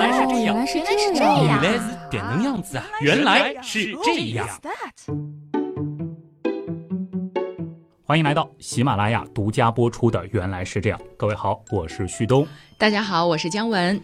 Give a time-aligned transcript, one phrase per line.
[0.00, 0.80] 来是这样，原来是
[1.14, 2.84] 这样，原来是这能样子啊！
[3.02, 4.48] 原来是这样。
[8.06, 10.98] 欢迎来到喜马拉雅独家播出的《原来是这样》。
[11.18, 12.46] 各位好，我是旭东。
[12.78, 14.00] 大家好，我是姜文。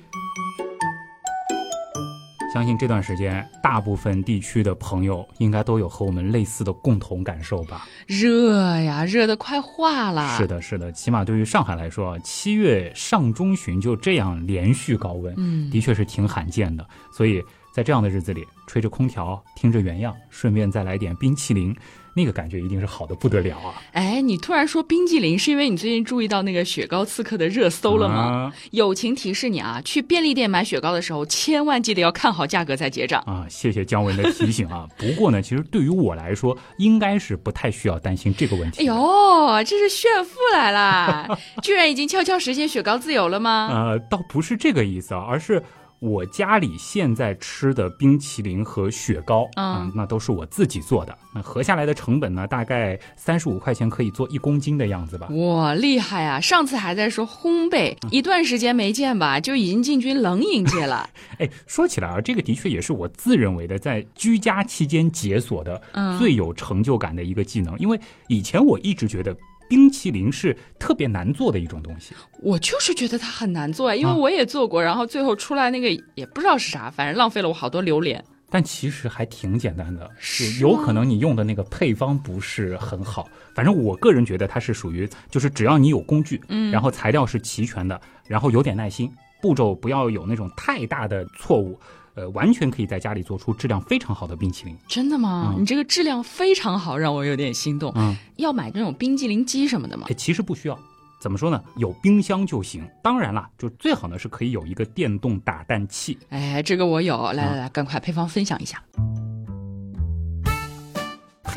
[2.56, 7.86] 相信这段时间，大部分地区的朋友应该都有和我们类似的共同感受吧？
[8.06, 10.38] 热呀，热的快化了。
[10.38, 16.88] 是的，是的，起码对于上海来说，七月上中旬就这样连续高温，嗯，的确是挺罕见的。
[17.12, 21.76] 所以在这样的日子里，吹着空调，听着原样，顺便再来点冰淇淋。
[22.16, 23.74] 那个感觉一定是好的不得了啊！
[23.92, 28.14] 哎，你突然说冰激凌，是因为你最近注意到那个雪糕刺客的热搜了吗？
[28.16, 33.44] 啊、友情提示你啊，去便利店买雪糕的时候，千万记得要看好价格再结账啊！
[33.50, 34.88] 谢谢姜文的提醒啊。
[34.96, 38.80] 不过呢，其实对于我来说，应该是不太需要担心这个问题。
[38.80, 41.38] 哎呦，这是炫富来了！
[41.62, 43.68] 居然已经悄悄实现雪糕自由了吗？
[43.70, 45.62] 呃，倒不是这个意思啊，而是。
[45.98, 51.16] 我家里现在吃的冰淇淋和雪糕，嗯，那都是我自己做的。
[51.34, 55.28] 那合下来的成本呢，大概三十五块钱可以做一公斤的样子吧。
[55.30, 56.38] 哇，厉害啊！
[56.40, 61.08] 上次还在说烘焙，一段时间没见吧，就已经进军冷饮界了。
[61.38, 65.80] 哎，说起来啊，这个的确也是我自认为的在居家期间解锁的
[66.18, 67.98] 最有成就感的一个技能，因为
[68.28, 69.34] 以前我一直觉得。
[69.68, 78.24] 冰淇淋是特别难做的一种东西，我就是觉得它很难做，因为我也做过，啊、然后最后出来那个也不知道是啥，反正浪费了我好多榴莲。
[78.48, 83.28] 但其实还挺简单的，是有可能你用的那个配方不是很好。
[83.54, 89.10] 反正我个人觉得它是属于，就是只要你有工具，嗯，然后材料是齐全的，然后有点耐心，
[89.42, 91.78] 步骤不要有那种太大的错误。
[92.16, 94.74] 呃，完全可以在家里做出质量非常好的冰淇淋。
[94.88, 95.52] 真的吗？
[95.54, 97.92] 嗯、你这个质量非常好，让我有点心动。
[97.94, 100.06] 嗯，要买那种冰激凌机什么的吗？
[100.16, 100.78] 其实不需要，
[101.20, 101.62] 怎么说呢？
[101.76, 102.82] 有冰箱就行。
[103.02, 106.18] 当然了，就最好呢是可以有一个电动打蛋器。
[106.30, 107.16] 哎，这个我有。
[107.32, 108.82] 来来来，赶快配方分享一下。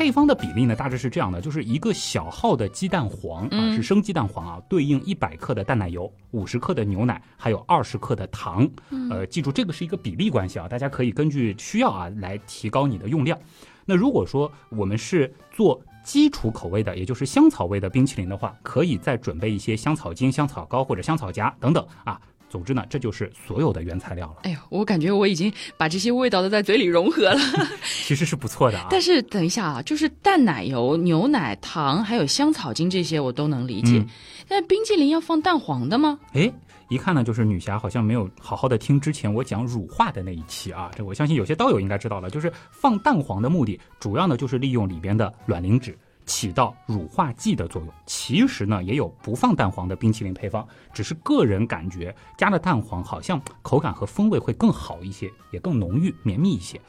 [0.00, 8.66] 配方的比例呢，大致是这样的：就是一个小号的鸡蛋黄啊，是生鸡蛋黄啊，对应一百克的淡奶油、五十克的牛奶，还有二十克的糖。
[9.10, 13.38] 呃，记住这个是一个比例关系啊，大家可以根据需要啊来提高你的用量。
[13.84, 22.18] 那如果说我们是做基础口味的，也就是香草味的冰淇淋的话，可以再准备一些香草精、香草膏或者香草荚等等啊。
[22.50, 24.40] 总之呢，这就是所有的原材料了。
[24.42, 27.40] 哎呦，我感觉我已经把这些味道都在嘴里融合了，
[28.04, 28.88] 其实是不错的啊。
[28.90, 34.06] 但是等一下啊，就是淡奶油、牛奶、糖还有香草精这些我都能理解，嗯、
[34.48, 36.18] 但冰淇淋要放蛋黄的吗？
[36.32, 36.52] 哎，
[36.88, 40.90] 一看呢，就是女侠好像没有好好的听之前我讲乳化的那一期啊。
[40.96, 45.96] 这我相信有些刀友应该知道了，就是放蛋黄的目的，主要呢就是利用里边的卵磷脂。
[46.30, 47.92] 起到乳化剂的作用。
[48.06, 50.64] 其实呢，也有不放蛋黄的冰淇淋配方，
[50.94, 56.80] 只是个人感觉加了蛋黄好像口感和风味会更好一些，也更浓郁绵密一些。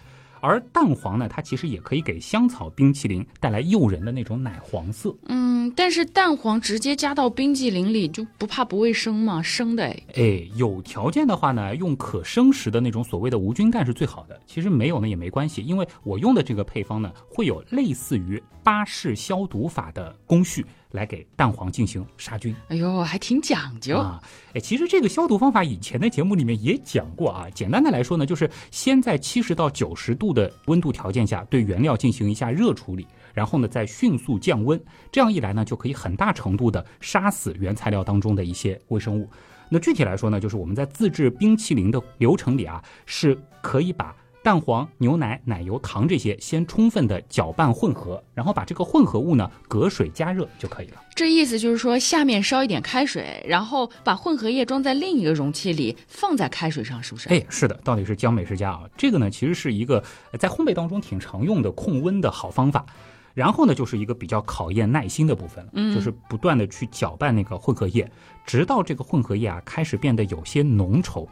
[0.42, 5.16] 而蛋黄呢，它其实也可以给香草冰淇淋带来诱人的那种奶黄色。
[5.28, 9.42] 嗯，但是蛋黄直接加到冰淇淋里就不怕不卫生吗？
[9.42, 10.04] 生的哎。
[10.16, 14.40] 哎，有条件的话呢，用可生食的那种所谓的无菌蛋是最好的。
[14.46, 20.66] 其实没有呢也没关系，因为我用的这个配方呢，会有类似于巴氏消毒法的工序。
[20.92, 24.22] 来给蛋黄进行杀菌，哎呦，还挺讲究啊！
[24.54, 27.48] 哎，其实这个消毒方法以前的节目里面也讲过啊。
[27.54, 34.82] 简单的来说呢，就是先在七十到九十度的温度条件下对原料进行一下热处理，然后呢再迅速降温，
[35.12, 39.30] 这样一来呢就可以很大程度的杀死原材料当中的一些微生物。
[39.70, 44.16] 那具体来说呢，就是我们在自制冰淇淋的流程里啊，是可以把。
[44.44, 51.02] 蛋黄、牛奶、奶油、糖这些先充分的搅拌混合，然后把这个混合物呢隔水加热就可以了。
[51.16, 57.30] 这意思就是说，下面烧一点开水，然后把混合液装在另一个容器里，放在开水上，是不是？
[57.30, 58.82] 哎，是的，到底是江美食家啊。
[58.98, 60.04] 这个呢，其实是一个
[60.40, 62.86] 在烘焙当中挺常用的控温的好方法。
[63.34, 68.12] 然后呢，就是一个比较考验耐心的部分了，嗯就是不断的去搅拌那个混合液，
[68.46, 71.26] 直到这个混合液啊开始变得有些浓稠。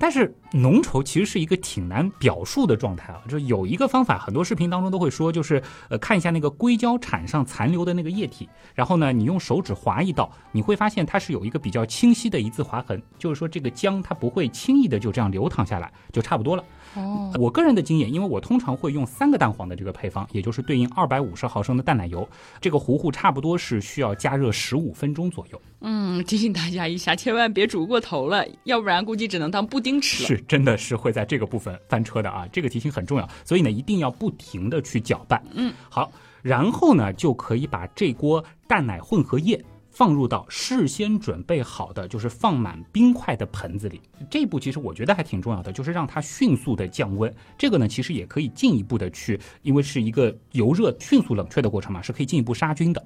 [0.00, 16.64] 但是浓稠其实是一个挺难表述的状态啊，就有一个方法，很多视频当中都会说，就是呃看一下那个硅胶铲上残留的那个液体，然后呢你用手指划一道，你会发现它是有一个比较清晰的一字划痕，就是说这个浆它不会轻易的就这样流淌下来，就差不多了。
[16.94, 22.28] 哦，我个人的经验，因为我通常会用三个蛋黄的这个配方，也就是对应二百五十毫升的淡奶油，
[22.60, 25.62] 这个糊糊差不多是需要加热十五分钟左右。
[25.80, 30.28] 嗯，提醒大家一下，千万别煮过头了，要不然估计只能当布丁吃了。
[30.28, 32.46] 是，真的是会在这个部分翻车的啊！
[32.52, 35.42] 这个提醒很重要，所以呢，一定要不停的去搅拌。
[35.54, 36.10] 嗯，好，
[36.42, 39.62] 然后呢，就可以把这锅蛋奶混合液
[40.00, 44.00] 放入到事先准备好的，就是放满冰块的盆子里。
[44.30, 47.30] 这一步其实我觉得还挺重要的，就是让它迅速的降温。
[47.58, 53.04] 这个呢，其实也可以进一步的去，因为是一个油热迅速冷却的过程嘛，是可以进一步杀菌的。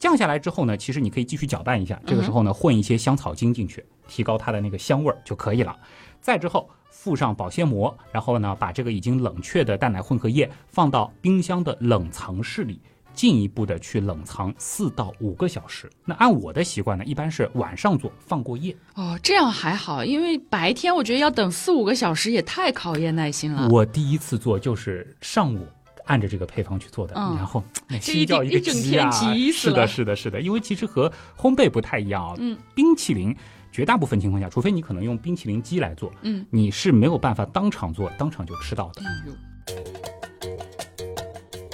[0.00, 5.78] 降下来之后呢，其实你可以继续搅拌一下，这个时候呢，混一些香草精进去，提高它的那个香味儿就可以了。
[6.20, 12.80] 再之后附上保鲜膜，然后呢，把这个已经冷却的蛋奶混合液放到冰箱的冷藏室里。
[13.14, 15.90] 进一步的去冷藏四到五个小时。
[16.04, 18.74] 那按我的习惯呢，一般是晚上做，放过夜。
[18.94, 23.68] 哦，这样还好，因为白天我觉得要等四五个小时也太考验耐心了。
[23.70, 25.66] 我第一次做就是上午
[26.06, 27.62] 按着这个配方去做的，然后
[28.00, 29.10] 心叫一个急啊！
[29.52, 32.34] 是的，是的，是的，因为其实和烘焙不太一样啊。
[32.38, 33.34] 嗯，冰淇淋
[33.70, 39.02] 绝大部分情况下，除非你可能用冰淇淋机来做，嗯，你是没有办法当场做，当场就吃到的。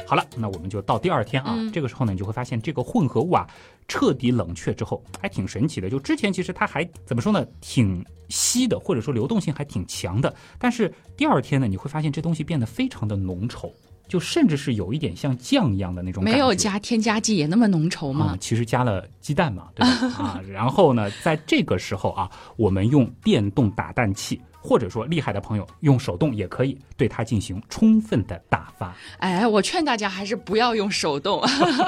[0.09, 1.55] 好了，那我们就到第二天啊。
[1.71, 3.47] 这个时候呢，你就会发现这个混合物啊，
[3.89, 5.91] 彻底冷却之后，还挺神奇的。
[5.91, 10.35] 就之前其实它还怎么说呢，挺稀的，或者说流动性还挺强的。
[10.59, 13.71] 但是第二天呢，你会发现这东西变得非常的浓稠，
[14.09, 16.25] 就甚至是有一点像酱一样的那种。
[16.25, 18.37] 没有加添加剂也那么浓稠吗？
[18.41, 19.89] 其实加了鸡蛋嘛，对吧？
[20.19, 24.41] 啊，然后呢，在这个时候啊，我们用电动打蛋器。
[24.61, 28.95] 或者说厉害的朋友用手动也可以对它进行充分的打发。
[29.19, 31.41] 哎，我劝大家还是不要用手动，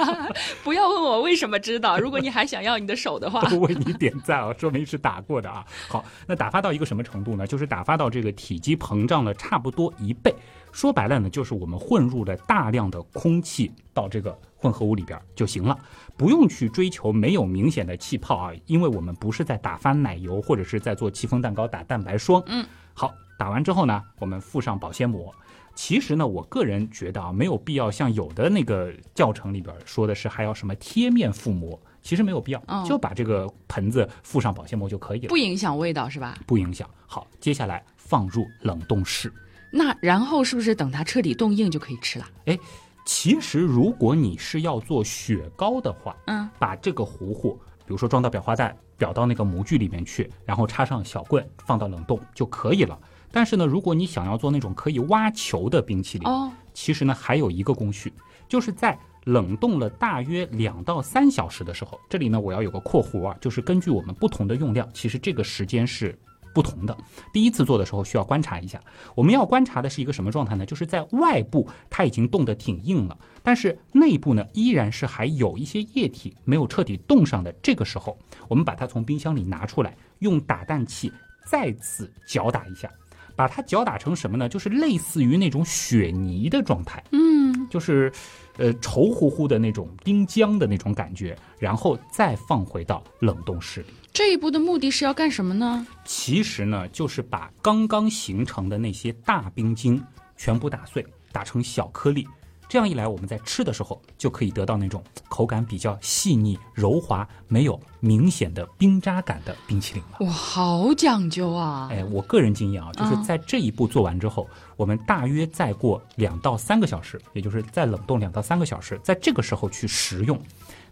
[0.63, 1.99] 不要问我为什么知道。
[2.01, 5.67] 如果你还想要你的手的话，都为你点赞啊，说明是打过的啊。
[5.89, 7.45] 好，那打发到一个什么程度呢？
[7.45, 10.33] 就是打发到这个体积膨胀了差不多一倍。
[10.73, 15.79] 说白了呢，就是我们混入了大量的空气到这个混合物里边就行了，
[16.17, 22.43] 不用去追求没有明显的气泡啊，因为我们不是在打发奶油或者是在做戚风蛋糕打蛋白霜。
[22.47, 22.65] 嗯，
[22.95, 25.35] 好，打完之后呢，我们附上保鲜膜。
[25.75, 36.37] 其实呢，我个人觉得啊，没有必要像有的那个教程里边说的是还要什么贴面覆膜，其实没有必要，就把这个盆子附上保鲜膜就可以了，不影响味道是吧？
[36.47, 36.89] 不影响。
[37.07, 39.33] 好，接下来放入冷冻室。
[39.71, 42.29] 那然后是不是等它彻底冻硬就可以吃了？
[42.47, 42.59] 哎，
[43.05, 47.53] 其实如果你是要做雪糕的话，嗯，把这个糊糊，
[47.87, 52.99] 比如说装到裱花袋，裱到那个模具里面去，然后插上小棍，放到冷冻就可以了。
[53.31, 58.13] 但是呢，如果你想要做那种可以挖球的冰淇淋，哦，其实呢还有一个工序，
[58.49, 66.19] 就是在冷冻了大约两到三小时的时候，这里呢我要有个括弧啊，就是根据我们不同的用量，其实这个时间是。
[66.53, 66.97] 不同的，
[67.33, 68.81] 第一次做的时候需要观察一下。
[69.15, 70.67] 我们要观察的是一个什么状态呢？
[70.67, 77.53] 就是在外部它已经冻得挺硬了，但是内部呢依然是还有一些液体没有彻底冻上的。
[77.63, 78.19] 这个时候，
[78.49, 81.13] 我们把它从冰箱里拿出来，用打蛋器
[81.47, 82.91] 再次搅打一下，
[83.37, 84.49] 把它搅打成什么呢？
[84.49, 87.03] 就是类似于那种雪泥的状态。
[87.13, 88.13] 嗯，就是。
[88.61, 93.87] 呃，稠乎乎的那种冰浆的那种感觉，然后再放回到冷冻室里。
[94.13, 95.87] 这一步的目的是要干什么呢？
[96.05, 100.03] 其实呢，就是把刚刚形成的那些大冰晶
[100.37, 102.29] 全部打碎，打成小颗粒。
[102.71, 110.25] 这样一来，我们在吃的时候就可以得到那种口感比较细腻、柔滑、没有明显的冰渣感的冰淇淋了。
[110.25, 111.89] 哇，好讲究啊！
[111.91, 120.41] 哎，我个人经验啊，就是在这一步做完之后，我们大约再过两到三个小时，也就是再冷冻两到三个小时，在这个时候去食用，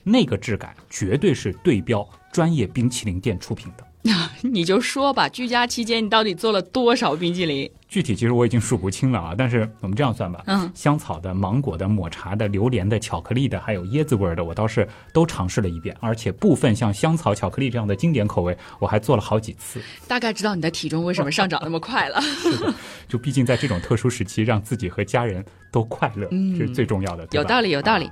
[0.02, 3.84] 那个质感绝对是对标专业冰淇淋店出品的。
[4.08, 7.70] 那 你就说吧，居家期间你到底做了多少冰激凌？
[7.88, 9.34] 具体其实我已经数不清了啊。
[9.36, 15.94] 但是我们这样算吧，嗯，香草的、芒果的、抹茶的、榴莲的、巧克力的，还有椰子味儿的，我倒是都尝试了一遍。
[16.00, 19.80] 而且部分像香草巧克力这样的经典口味，我还做了好几次。
[20.06, 22.20] 大概知道你的体重为什么上涨那么快了。
[22.20, 22.74] 是的，
[23.08, 26.26] 就毕竟在这种特殊时期，让自己和家人都快乐
[26.58, 27.26] 这是最重要的。
[27.32, 28.10] 有道理，有道理。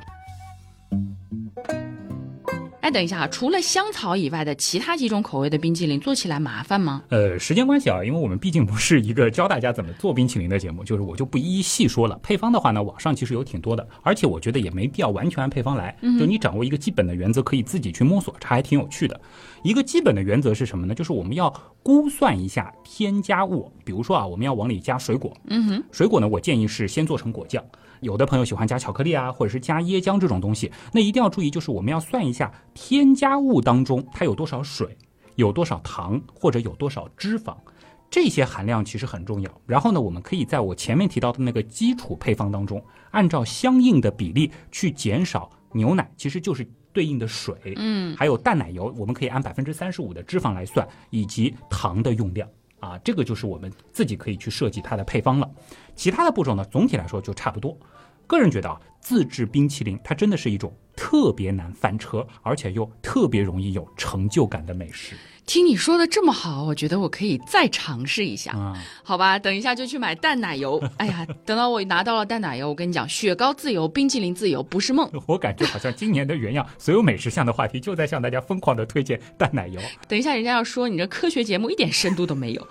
[2.87, 3.27] 哎，等一下啊！
[3.27, 7.03] 除了香草以外的其他几种口味的冰淇淋做起来麻烦吗？
[7.09, 12.17] 呃，时间关系啊，因为我们毕竟不是一个教大家怎么做冰淇淋的节目，就是我就不一一细说了。
[12.23, 19.21] 配方的话呢，网上其实有挺多的，而且我觉得也没必要完全按配方来，就你掌握一个基本的原则，可以自己去摸索，这还挺有趣的。
[19.67, 20.95] 一个基本的原则是什么呢？
[20.95, 27.65] 就是我们要估算一下添加物，比如说啊，我们要往里加水果，嗯哼，水果呢，我建议是先做成果酱。
[28.01, 34.97] 有的朋友喜欢加巧克力啊，或者是加椰浆这种东西，那一定要注意，就是我们要算一下添加物当中它有多少水，
[35.35, 37.57] 有多少糖，或者有多少脂肪，
[38.11, 39.51] 这些含量其实很重要。
[39.67, 52.49] 然后呢，我们可以在我前面提到的那个基础配方当中，按照相应的比例去减少牛奶，其实就是对应的水，嗯，还有淡奶油，我们可以按百分之三十五的脂肪来算，以及糖的用量。
[52.81, 55.51] 啊，这个就是我们自己可以去设计它的配方了。
[55.95, 57.77] 其他的步骤呢，总体来说就差不多。
[58.27, 60.77] 个人觉得啊，自制冰淇淋它真的是一种。
[60.97, 65.15] 特别难翻车，而且又特别容易有成就感的美食。
[65.45, 69.39] 听你说的这么好，我觉得我可以再尝试一下，啊、好吧？
[69.39, 70.83] 等一下就去买淡奶油。
[70.97, 75.09] 哎呀，等到我拿到了淡奶油，我跟你讲，雪糕自由，冰淇淋自由，不是梦。
[75.27, 79.79] 我感觉好像今年的原样所有美食项的话题就在向大家疯狂的推荐淡奶油。
[80.09, 82.69] 等一下人家要说你这科学节目一点深度都没有。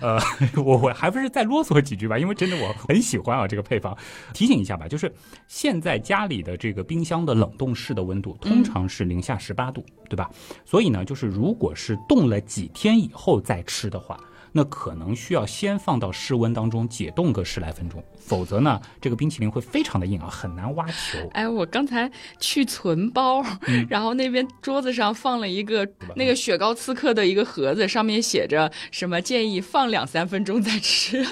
[0.00, 0.20] 呃，
[0.62, 3.96] 我我还不是再啰嗦几句吧，因为真的我很喜欢啊这个配方。
[4.34, 5.10] 提醒一下吧，就是
[5.48, 10.30] 现在家里的这个冰箱的冷冻室的温度通常是零下十八度，对吧？
[10.64, 14.18] 所以呢，就是如果是冻了几天以后再吃的话，
[14.54, 21.26] 那可能需要先放到室温当中解冻个十来分钟，否则呢，这个冰淇淋会非常的硬啊，很难挖球。
[21.32, 23.42] 哎，我刚才去存包，
[23.88, 31.26] 然后那边桌子上放了一个那个雪糕刺客的一个盒子，上面写着什么建议放两三分钟再吃。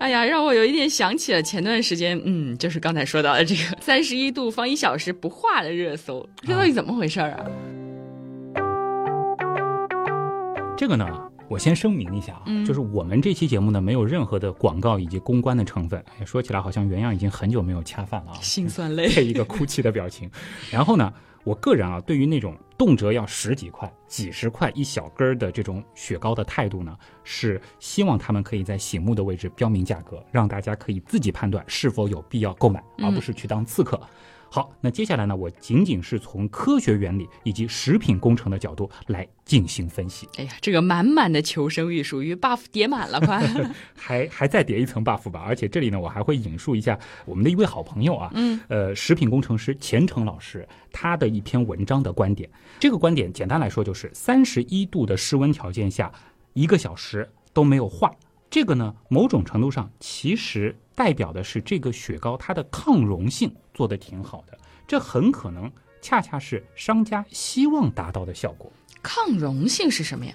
[0.00, 7.38] 哎呀，让我有一点想起了前段时间，嗯，就是刚才说到的这个 三十一度放一小时不化的热搜，这到底怎么回事啊？
[10.74, 11.06] 这个呢，
[11.50, 16.02] 我先声明一下啊，就是我们这期节目呢没有任何的广告以及公关的成分。
[16.18, 20.30] 哎，说起来好像原样已经很久没有恰饭了啊，心酸泪，配一个哭泣的表情。
[20.70, 33.98] 然后呢，我个人啊，对于那种动辄要十几块、几十块一小根儿的这种雪糕的态度呢，是希望他们可以在醒目的位置标明价格，让大家可以自己判断是否有必要购买，而不是去当刺客。
[34.52, 40.28] 好，那接下来呢，我仅仅是从科学原理以及食品工程的角度来进行分析。
[40.38, 43.40] 哎呀，这个满满的求生欲属于 buff 叠满了，快！
[43.94, 45.40] 还还再叠一层 buff 吧。
[45.46, 52.50] 而且这里呢，我还会引述一下我们的一位好朋友啊，嗯，呃，食品工程师钱程老师他的一篇文章的观点。
[52.80, 56.10] 这个观点简单来说就是三十一度的室温条件下，
[56.54, 58.10] 一个小时都没有化。
[58.50, 65.70] 这个呢，某种程度上其实代表的是这个雪糕它的抗溶性做得挺好的，这很可能
[66.02, 68.70] 恰恰是商家希望达到的效果。
[69.00, 70.34] 抗溶性是什么呀？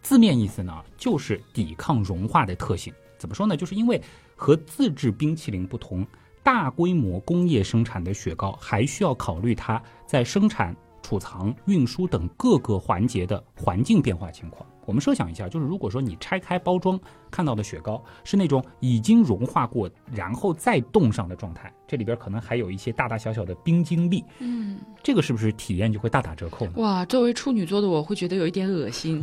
[0.00, 2.94] 字面意思呢，就是抵抗融化的特性。
[3.18, 3.56] 怎么说呢？
[3.56, 4.00] 就是因为
[4.36, 6.06] 和自制冰淇淋不同，
[6.44, 14.64] 大规模工业生产的雪糕还需要考虑它在生产、储藏、运输等各个环节的环境变化情况。
[14.86, 16.98] 我们设想一下，就是如果说你拆开包装
[17.30, 26.72] 看到的雪糕是那种已经融化过然后再冻上的状态，这里边可能还有一些大大小小的冰晶粒，嗯，这个是不是体验就会大打折扣呢？
[26.76, 29.22] 哇，作为处女座的我会觉得有一点恶心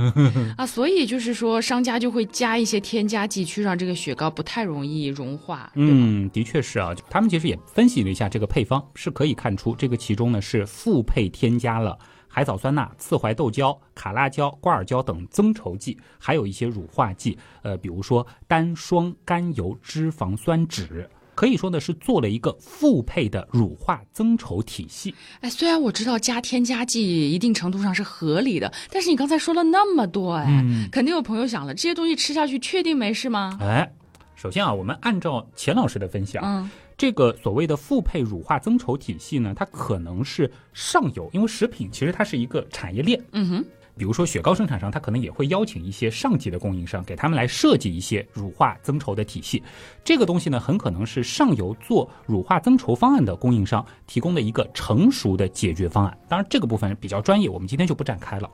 [0.57, 5.71] 啊，所以就是说商家就会加一些添加剂，去让这个雪糕不太容易融化。
[5.75, 11.97] 嗯，的确是啊，他们其实也分析了一下这个配方，是可以看出这个其中呢是复配添加了
[12.37, 21.09] 海藻酸钠、刺槐豆胶、卡拉胶、瓜尔胶等增稠剂，还有一些乳化剂，呃，比如说单双甘油脂肪酸酯。
[21.33, 25.15] 可以说呢，是做了一个复配的乳化增稠体系。
[25.41, 33.57] 哎，虽然我知道加添加剂一定程度上是合理的，但是你刚才说了那么多，哎，嗯肯定有朋友想了，这些东西吃下去确定没事吗？
[33.59, 33.91] 哎，
[34.35, 43.23] 首先啊，我们按照钱老师的分析啊，嗯这个所谓的复配乳化增稠体系呢，它可能是上游，因为食品其实它是一个产业链。
[43.33, 49.61] 嗯哼，比如说雪糕生产商，他可能也会邀请一些上级的供应商，给他们来设计一些乳化增稠的体系。
[50.03, 56.17] 这个东西呢，很可能是上游做乳化增稠方案的供应商提供的一个成熟的解决方案。
[56.27, 58.49] 当然，这个部分比较专业，我们今天就不展开了。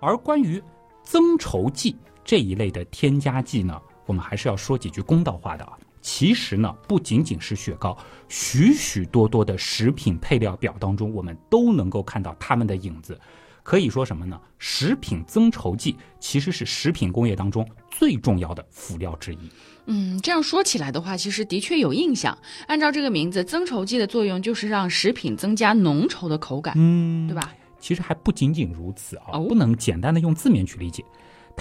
[0.00, 0.62] 而关于
[1.02, 5.72] 增稠剂这一类的添加剂呢，我们还是要说几句公道话的啊。
[6.00, 7.96] 其实呢，不仅仅是雪糕，
[8.28, 13.18] 许许多多的食品配料表当中，我们都能够看到它们的影子。
[13.62, 14.40] 可以说什么呢？
[14.58, 19.38] 食品增稠剂其实是食品工业当中最重要的辅料之一。
[19.84, 22.36] 嗯，这样说起来的话，其实的确有印象。
[22.66, 27.52] 按照这个名字，增稠剂的作用就是让食品增加浓稠的口感，嗯对吧？
[27.78, 31.04] 其实还不仅仅如此啊，哦不能简单的用字面去理解。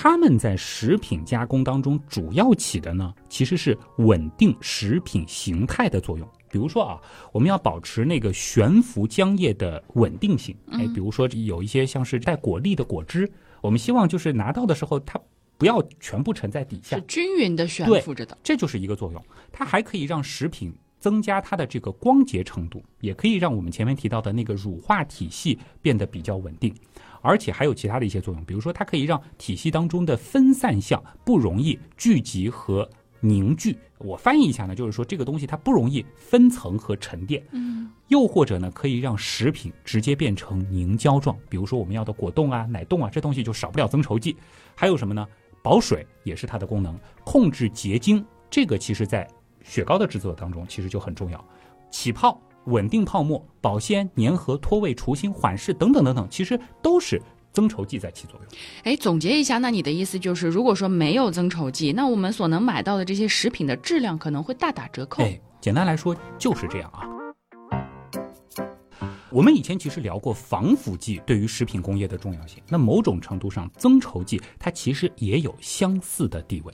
[0.02, 6.26] 它们在食品加工当中主要起的呢，其实是稳定食品形态的作用。
[6.50, 7.02] 比如说啊，
[7.34, 13.30] 我们要保持那个悬浮浆液的稳定性，哎，比如说有一些像是带果粒的果汁，
[13.60, 15.20] 我们希望就是拿到的时候它
[15.58, 18.38] 不要全部沉在底下是，均匀的悬浮着的。
[18.42, 19.22] 这就是一个作用。
[19.52, 26.74] 它还可以让食品增加它的这个光洁程度，也可以让我们前面提到的那个乳化体系变得比较稳定。
[27.22, 33.78] 而且还有其他的一些作用，比如说它可以让体系当中的分散项不容易聚集和凝聚。
[33.98, 37.44] 我翻译一下呢，就是说这个东西它不容易分层和沉淀。
[37.52, 44.38] 嗯，又或者呢，可以让食品直接变成凝胶状，比如说我们要的果冻啊、奶冻啊，这东西就少不了增稠剂。
[44.74, 45.28] 还有什么呢？
[45.62, 49.28] 保水也是它的功能，控制结晶，这个其实在
[49.62, 51.46] 雪糕的制作当中其实就很重要。
[51.92, 57.22] 起泡稳定泡沫、保鲜、粘合、脱味、除腥、缓释等等等等，其实都是
[57.52, 58.60] 增稠剂在起作用。
[58.84, 65.24] 哎，总结一下，那你的意思就是，如果说没有增稠剂，那我们所能买到的这些食品的质量可能会大打折扣。
[65.24, 67.10] 哎，简单来说就是这样啊。
[69.32, 76.74] 我们以前其实聊过防腐剂对于食品工业的重要性，那某种程度上，增稠剂它其实也有相似的地位。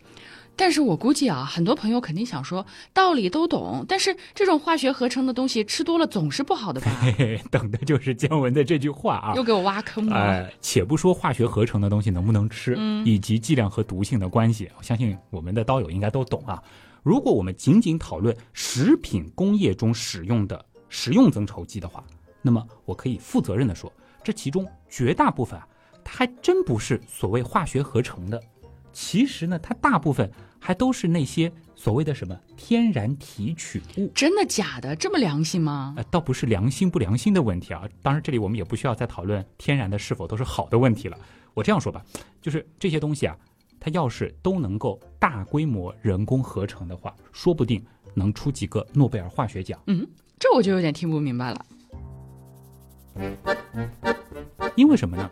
[0.55, 6.91] 但是我估计啊，很多朋友肯定想说，道理都懂，但是这种化学合成的东西吃多了总是不好的吧？
[7.01, 9.33] 嘿嘿，等的就是姜文的这句话啊！
[9.35, 10.15] 又给我挖坑了。
[10.15, 16.61] 哎，且不说化学合成的东西能不能吃，嗯以及剂量和毒性的关系，我相信我们的刀友应该都懂啊。
[17.03, 22.03] 如果我们仅仅讨论食品工业中使用的食用增稠剂的话，
[22.41, 23.91] 那么我可以负责任的说，
[24.23, 25.67] 这其中绝大部分啊，
[26.03, 28.41] 它还真不是所谓化学合成的。
[28.95, 34.09] 其实呢，它大部分还都是那些所谓的什么天然提取物。
[34.15, 34.95] 真的假的？
[34.95, 35.93] 这么良心吗？
[35.97, 37.83] 呃，倒不是良心不良心的问题啊。
[38.01, 41.17] 当然，这里我们也不需要再讨论天然的是否都是好的问题了。
[41.53, 42.01] 我这样说吧，
[42.41, 43.37] 就是这些东西啊，
[43.81, 49.77] 它要是都能够大规模人工合成的话，说不定能出几个诺贝尔化学奖。
[49.87, 50.07] 嗯，
[50.39, 51.65] 这我就有点听不明白了。
[54.75, 55.29] 因为什么呢？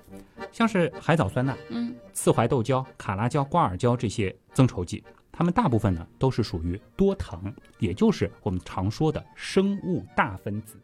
[0.51, 10.77] 像是海藻酸钠、嗯，刺槐豆胶、卡拉胶、瓜尔胶这些增稠剂，它们大部分呢都是属于多糖，也就是我们常说的生物大分子。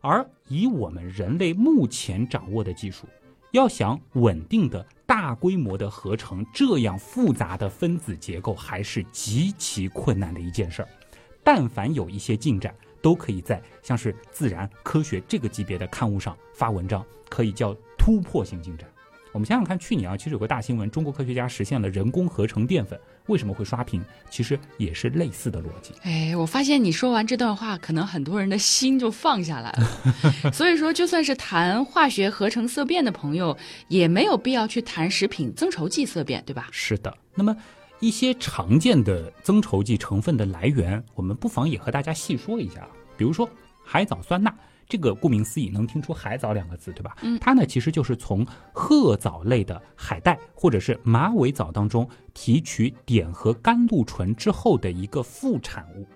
[0.00, 3.06] 而以我们人类目前掌握的技术，
[3.50, 10.88] 要想稳定的大规模的合成这样复杂的分子结构，还是极其困难的一件事儿。
[11.42, 17.74] 但凡有一些进展，都可以在像是《自然》《科学》这个级别的刊物上发文章，可以叫
[18.08, 18.88] 突破性进展。
[19.32, 24.02] 我们想想看，去年啊，其实有个大新闻，中国科学家实现了人工合成淀粉，为什么会刷屏？
[24.30, 25.92] 其实也是类似的逻辑。
[26.04, 29.86] 哎，我发现你说完这段话，可能很多人的心就放下来了。
[30.50, 33.54] 所以说，就算是谈化学合成色变的朋友，
[33.88, 36.68] 也没有必要去谈食品增稠剂色变，对吧？
[36.72, 37.54] 是的，那么
[38.00, 42.88] 一些常见的增稠剂成分的来源，我们不妨也和大家细说一下。
[43.18, 43.46] 比如说
[43.84, 44.50] 海藻酸钠，
[44.88, 47.16] 这个顾名思义，能听出海藻两个字，对吧？
[47.22, 56.06] 嗯它呢其实就是从褐藻类的海带或者是马尾藻当中提取碘和甘露醇之后的一个副产物。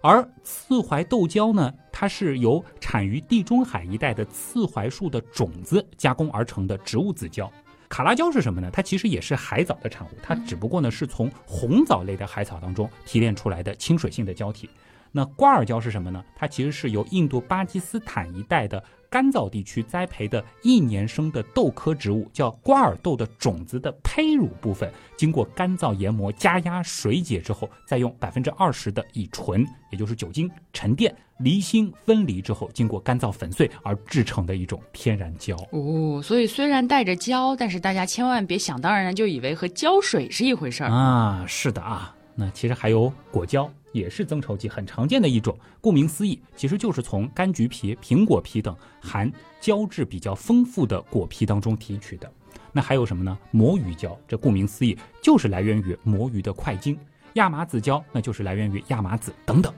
[0.00, 7.50] 而刺槐豆胶呢，它是由产于地中海一带的刺槐树的种子加工而成的植物籽胶。
[7.88, 8.70] 卡拉胶是什么呢？
[8.72, 14.70] 它其实也是海藻的产物，它只不过呢是从红藻类的海草当中提炼出来的亲水性的胶体。
[15.16, 16.22] 那瓜尔胶是什么呢？
[16.36, 35.56] 它其实是由印度巴基斯坦一带的干燥地区栽培的一年生的豆科植物，叫瓜尔豆的种子的胚乳部分，经过干燥研磨、加压水解之后，再用百分之二十的乙醇，也就是酒精沉淀、离心分离之后，经过干燥粉碎而制成的一种天然胶。
[35.70, 40.90] 哦，所以虽然带着胶，但是大家千万别想当然就以为和胶水是一回事儿。
[40.90, 45.58] 啊，是的啊，那其实还有果胶，也是增稠剂很常见的一种。
[45.80, 49.30] 顾名思义，其实就是从柑橘皮、苹果皮等含
[49.60, 52.30] 胶质比较丰富的果皮当中提取的。
[52.72, 53.38] 那还有什么呢？
[53.50, 56.94] 魔芋胶，这顾名思义就是来源于魔芋的块茎；
[57.34, 59.72] 亚麻籽胶，那就是来源于亚麻籽等等。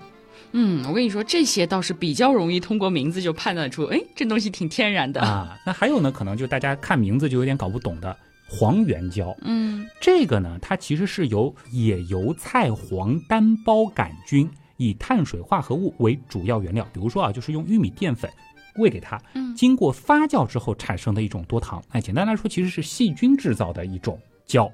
[0.52, 5.20] 嗯，我跟你说，这些倒是比较容易通过名字就判断出，哎，这东西挺天然的。
[5.20, 8.16] 啊，那还有呢，可能就大家看名字就有点搞不懂的
[8.49, 9.37] 黄原胶。
[9.43, 18.31] 嗯，这个呢，它其实是由野油菜黄单胞杆菌以碳水化合物为主要原料，比如说啊，就是用玉米淀粉
[18.77, 21.83] 喂给它，嗯经过发酵之后产生的一种多糖。
[21.91, 24.71] 哎，简单来说，其实是细菌制造的一种胶。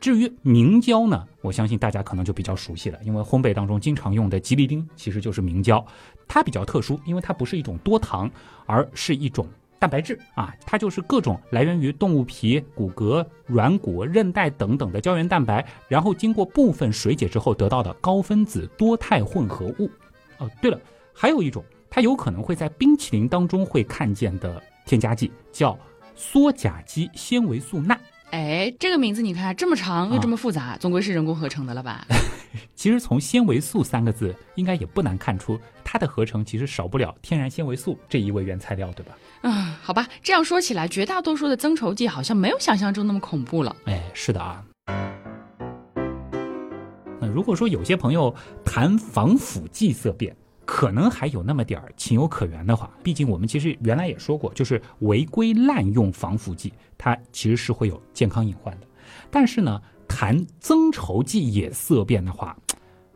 [0.00, 5.84] 至于明胶呢，我相信大家可能就比较熟悉了，因为烘焙当中经常用的吉利丁其实就是明胶。
[6.26, 8.30] 它比较特殊，因为它不是一种多糖，
[8.64, 9.46] 而是一种
[9.80, 19.90] 蛋白质啊，它就是各种来源于动物皮、骨骼、软骨、韧带等等的胶原蛋白，然后经过部分水解之后得到的高分子多肽混合物。
[20.36, 20.78] 哦，对了，
[21.14, 25.78] 还有一种它有可能会在冰淇淋当中会看见的添加剂，叫
[26.14, 27.98] 羧甲基纤维素钠。
[28.30, 32.06] 哎，这个名字你看这么长又啊这么复杂，总归是人工合成的了吧？
[32.74, 39.16] 其实从纤维素三个字，应该也不难看出，它的合成其实少不了天然纤维素这一味原材料，对吧？
[39.42, 43.74] 啊，好吧，这样说起来，绝大多数的增稠剂好像没有想象中那么恐怖了。
[43.86, 44.64] 哎，是的啊。
[47.20, 50.34] 那如果说有些朋友谈防腐剂色变，
[50.72, 58.86] 可能还有那么点儿情有可原的话，毕竟我们其实原来也说过，就是违规滥用防腐剂，它其实是会有健康隐患的。
[59.32, 62.56] 但是呢，谈增稠剂也色变的话，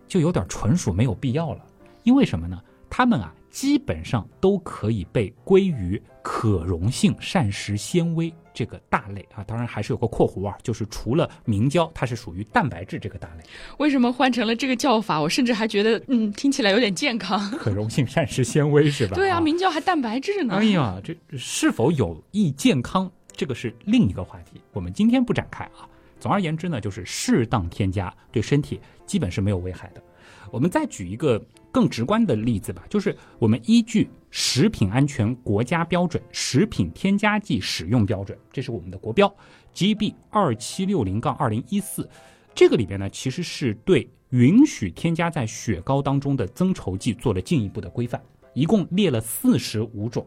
[0.09, 1.65] 就有点纯属没有必要了。
[2.03, 2.61] 因为什么呢？
[2.91, 9.45] 他们啊，基本上都可以被归于可溶性膳食纤维这个大类啊。
[9.45, 13.45] 当然还是有个括弧啊，就是除了明胶，它是属于蛋白质这个大类。
[13.79, 15.21] 为什么换成了这个叫法？
[15.21, 17.49] 我甚至还觉得，嗯，听起来有点健康。
[17.53, 19.15] 可溶性膳食纤维是吧？
[19.17, 20.57] 对啊，明胶还蛋白质呢。
[20.57, 23.09] 哎呀，这是否有益健康？
[23.37, 25.87] 这个是另一个话题，我们今天不展开啊。
[26.19, 30.03] 总而言之呢，就是适当添加对身体基本是没有危害的。
[30.51, 31.41] 我们再举一个
[31.75, 39.27] 更直观的例子吧，就是我们依据食品安全国家标准《食品添加剂使用标准》，这是我们的国标
[39.75, 42.09] GB 二七六零杠二零一四，
[42.55, 50.25] 这个里边呢，其实是对允许添加在雪糕当中的增稠剂做了进一步的规范，一共列了四十五种。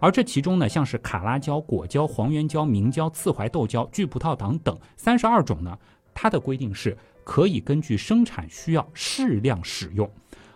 [0.00, 5.78] 而这其中呢，像是卡拉胶、果胶、黄原胶、明胶、刺槐豆胶、聚葡萄糖等三十二种呢，
[6.12, 10.08] 它的规定是可以根据生产需要适量使用；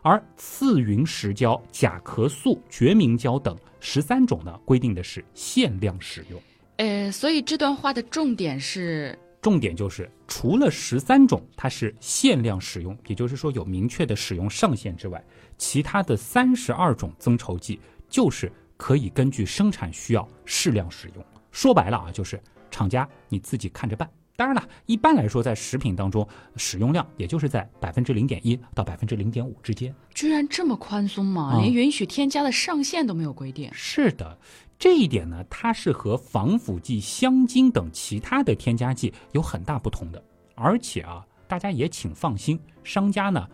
[0.03, 6.39] 而次云石胶、甲壳素、决明胶等十三种呢，规定的是限量使用。
[6.77, 15.25] 呃，所以这段话的重点是，重点就是除了十三种它是限量使用，也就是说有明确的使用上限之外，
[15.57, 18.53] 其他的三十二种增稠剂就是。
[18.79, 21.25] 可以根据生产需要适量使用。
[21.53, 24.11] 说白了啊，就是厂家你自己看着办。
[24.35, 29.95] 当然了，一般来说，在食品当中使用量也就是在百分之零点一到百分之零点五之间。
[30.15, 31.59] 居然这么宽松吗？
[31.61, 33.71] 连允许添加的上限都没有规定。
[33.73, 34.39] 是的，
[34.79, 40.23] 这一点呢，它是和防腐剂、香精等其他的添加剂有很大不同的。
[40.55, 43.47] 而且啊，大家也请放心，商家呢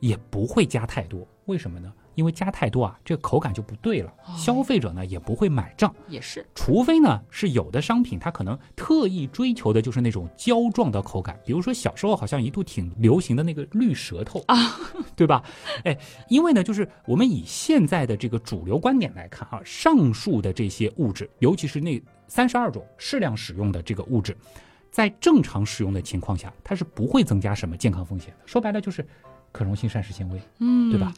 [0.00, 1.26] 也不会加太多。
[1.44, 1.92] 为什么呢？
[2.14, 5.94] 因为加太多啊，这个口感就不对了，消费者呢也不会买账。
[6.08, 14.56] 也是，除非呢是有的商品它可能特意追求的就是那种胶状的口感，比如说小时候好像一度挺流行的那个绿舌头啊，
[15.16, 15.42] 对吧？
[15.84, 15.96] 哎，
[16.28, 24.36] 因为呢就是我们以现在的这个主流观点来看啊，上述的这些物质，尤其是那三十二种适量使用的这个物质，
[24.90, 28.46] 在正常使用的情况下，它是不会增加什么健康风险的。
[28.46, 29.06] 说白了就是
[29.50, 31.12] 可溶性膳食纤维，嗯，对吧？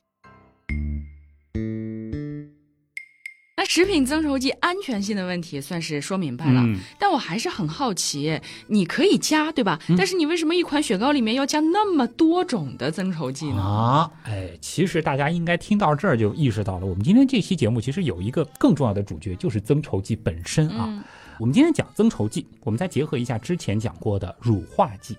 [3.57, 6.63] 那食品增稠剂安全性的问题算是说明白了，
[6.99, 9.79] 但我还是很好奇，你可以加对吧？
[9.97, 13.63] 但是你为什么一款雪糕里面要加那么多种的增稠剂呢？
[13.63, 21.05] 啊，哎，其实大家应该听到这儿就意识到了，我们今天这期节目其实有一个更重要的主角，就是增稠剂本身啊。
[21.39, 25.17] 我们今天讲增稠剂，我们再结合一下之前讲过的乳化剂。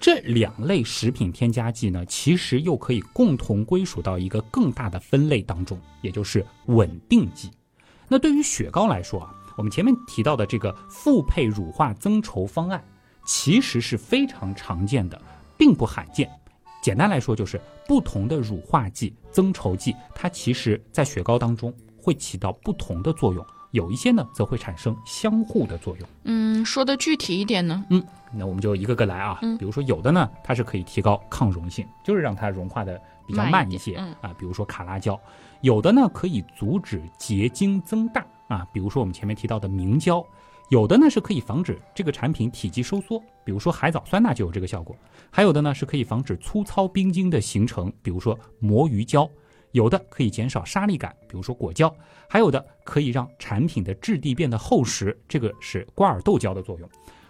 [0.00, 7.50] 这两类食品添加剂呢，其实又可以共同归属到一个更大的分类当中，也就是稳定剂。
[8.08, 12.82] 那对于雪糕来说啊，我们前面提到的这个复配乳化增稠方案，
[13.26, 15.20] 其实是非常常见的，
[15.56, 16.30] 并不罕见。
[16.80, 23.44] 简单来说，就是不同的乳化剂、增稠剂，它其实在雪糕当中会起到不同的作用。
[23.72, 26.08] 有一些呢，则会产生相互的作用。
[26.22, 27.84] 嗯，说的具体一点呢？
[27.90, 28.02] 嗯，
[28.32, 29.38] 那我们就一个个来啊。
[29.42, 34.34] 嗯，比如说有的呢，它是可以提高抗溶性，就是让它融化的比较慢一些啊。
[34.38, 35.18] 比如说卡拉胶，
[35.60, 38.66] 有的呢可以阻止结晶增大啊。
[38.72, 40.24] 比如说我们前面提到的明胶，
[40.68, 44.96] 有的呢是可以防止这个产品体积收缩，比如说海藻酸钠就有这个效果。
[45.30, 49.28] 还有的呢是可以防止粗糙冰晶的形成，比如说魔芋胶。
[49.72, 51.90] 有的可以减少沙粒感，比如说果胶；
[52.26, 56.88] 还有的可以让产品的质地变得厚实，这个是瓜尔豆胶的作用；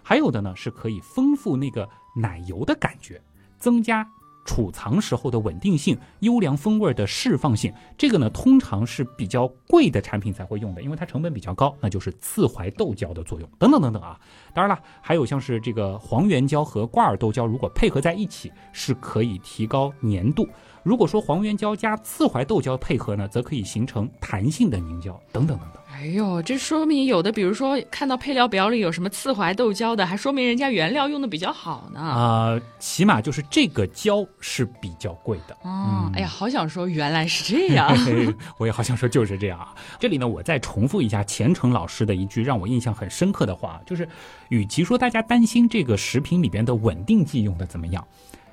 [0.08, 3.20] 还有的呢是可以丰富那个奶油的感觉，
[3.58, 4.08] 增加。
[4.46, 14.18] 储藏时候的稳定性、优良风味的释放性，这个呢通常是比较贵的产品才会用的，因为它成本比较高，那就是刺槐豆胶的作用等等等等啊。
[14.54, 20.48] 当然了，还有像是这个黄原胶和瓜尔豆胶，如果配合在一起，是可以提高粘度。
[20.88, 25.82] 如果说黄原胶加刺槐豆胶配合呢，则可以形成弹性的凝胶等等等等。
[25.92, 32.00] 哎呦，这说明有的，比如说看到配料表里有什么刺槐豆胶的，还说明人家原料用的比较好呢。
[32.00, 35.54] 啊，起码就是这个胶是比较贵的。
[35.62, 37.94] 哦，哎呀，好想说原来是这样，
[38.56, 39.74] 我也好想说就是这样啊。
[40.00, 44.08] 这里呢，我再重复一下钱程老师的一句让我印象很深刻的话，就是，
[44.48, 48.02] 与其说大家担心这个食品里边的稳定剂用的怎么样，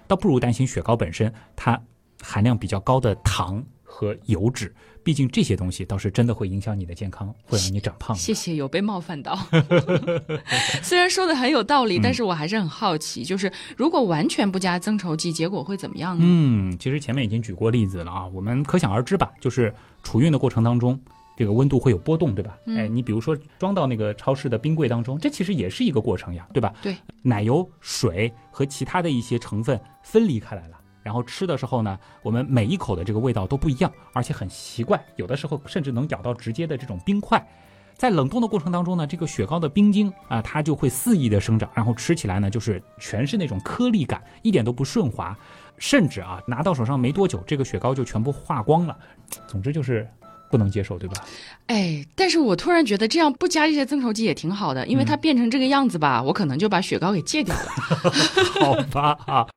[0.05, 1.79] 倒不如担心雪糕本身它
[2.25, 4.73] 含量比较高的糖和油脂。
[5.03, 8.15] 毕竟这些东西倒是真的会影响你的健康，会让你长胖。
[8.15, 9.37] 谢谢，有被冒犯到。
[10.81, 16.25] 虽然说的很有道理，但是我还是很好奇，就是如果完全不加增稠剂，结果会怎么样呢？
[16.27, 19.31] 嗯，其实前面已经举过例子了啊，我们可想而知吧。
[19.39, 20.99] 就是储运的过程当中，
[21.37, 22.57] 这个温度会有波动，对吧？
[22.65, 26.73] 哎，你比如说装到那个超市的冰柜当中，这其实也是一个过程呀，对吧？
[26.81, 30.79] 对，奶油、水和其他的一些成分分离开来了。
[31.05, 37.47] 然后吃的时候呢，我们每一口的这个味道都不一样，而且很奇怪，有的时候甚至能咬到直接的这种冰块。
[37.95, 45.37] 在冷冻的过程当中呢，这个雪糕的冰晶啊，它就会肆意的生长，然后吃起来呢，就是全是那种颗粒感，一点都不顺滑，
[45.77, 48.97] 甚至啊，拿到手上没多久，这个雪糕就全部化光了。
[49.47, 50.05] 总之就是
[50.51, 51.23] 不能接受，对吧？
[51.67, 57.71] 哎，但是我突然觉得这样不加这些增稠剂也挺好的，因为它变成这个样子吧，我可能就把雪糕给戒掉了。
[58.59, 59.47] 好吧啊。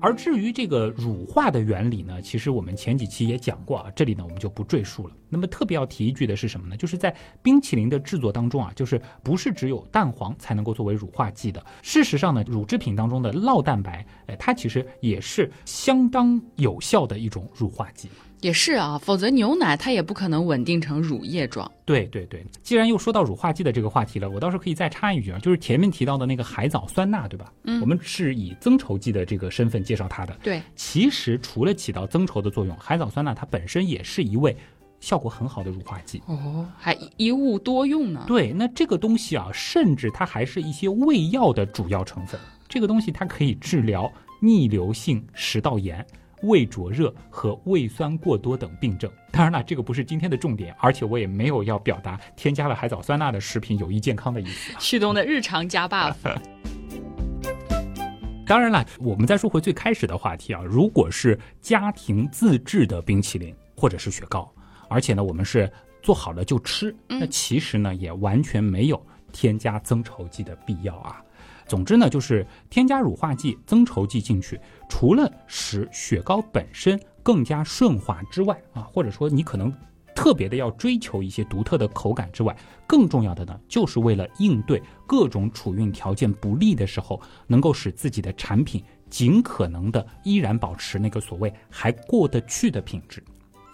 [0.00, 5.14] 而至于这个乳化的原理呢，其实我们前几期也讲过啊，这里呢我们就不赘述了。
[5.28, 6.76] 那么特别要提一句的是什么呢？
[6.76, 11.60] 就是在冰淇淋的制作当中啊，就是不是只有蛋黄才能够作为乳化剂的。
[11.82, 18.08] 事实上呢，乳制品当中的酪蛋白，哎，它其实也是相当有效的一种乳化剂。
[18.40, 21.70] 也是啊，否则牛奶它也不可能稳定成乳液状。
[21.84, 27.52] 对对对，既然又说到乳化剂的这个话题了，我倒是可以再插一句啊，就是前面提到的那个海藻酸钠，对吧？
[27.64, 30.36] 嗯，我们是以增稠剂的这个身份介绍它的。
[30.42, 34.56] 对，其实除了起到增稠的作用，海藻酸钠它本身也是一味
[35.00, 36.22] 效果很好的乳化剂。
[36.26, 38.24] 哦，还一物多用呢。
[38.26, 42.38] 对，那这个东西啊，甚至它还是一些胃药的主要成分。
[42.68, 46.06] 这个东西它可以治疗逆流性食道炎。
[46.42, 54.72] 胃灼热和胃酸过多等病症，当然了，这个不是今天的重点，而且我也没有要表达添加了海藻酸钠的食品有益健康的意思。
[54.80, 56.14] 旭东的日常加 buff。
[58.46, 64.50] 当然了，我们再说回最开始的话题啊，如果是家庭自制的冰淇淋或者是雪糕，
[64.88, 65.70] 而且呢，我们是
[66.02, 71.22] 做好了就吃，那其实呢，也完全没有添加增稠剂的必要啊。
[71.68, 79.72] 总之呢，就是添加乳化剂、增稠剂进去，除了使雪糕本身更加顺滑之外，啊，或者说你可能
[80.14, 93.22] 特别的要追求一些独特的口感之外，更重要的呢，就是为了应对各种储运条件不利的时候，能够使自己的产品尽可能的依然保持那个所谓还过得去的品质。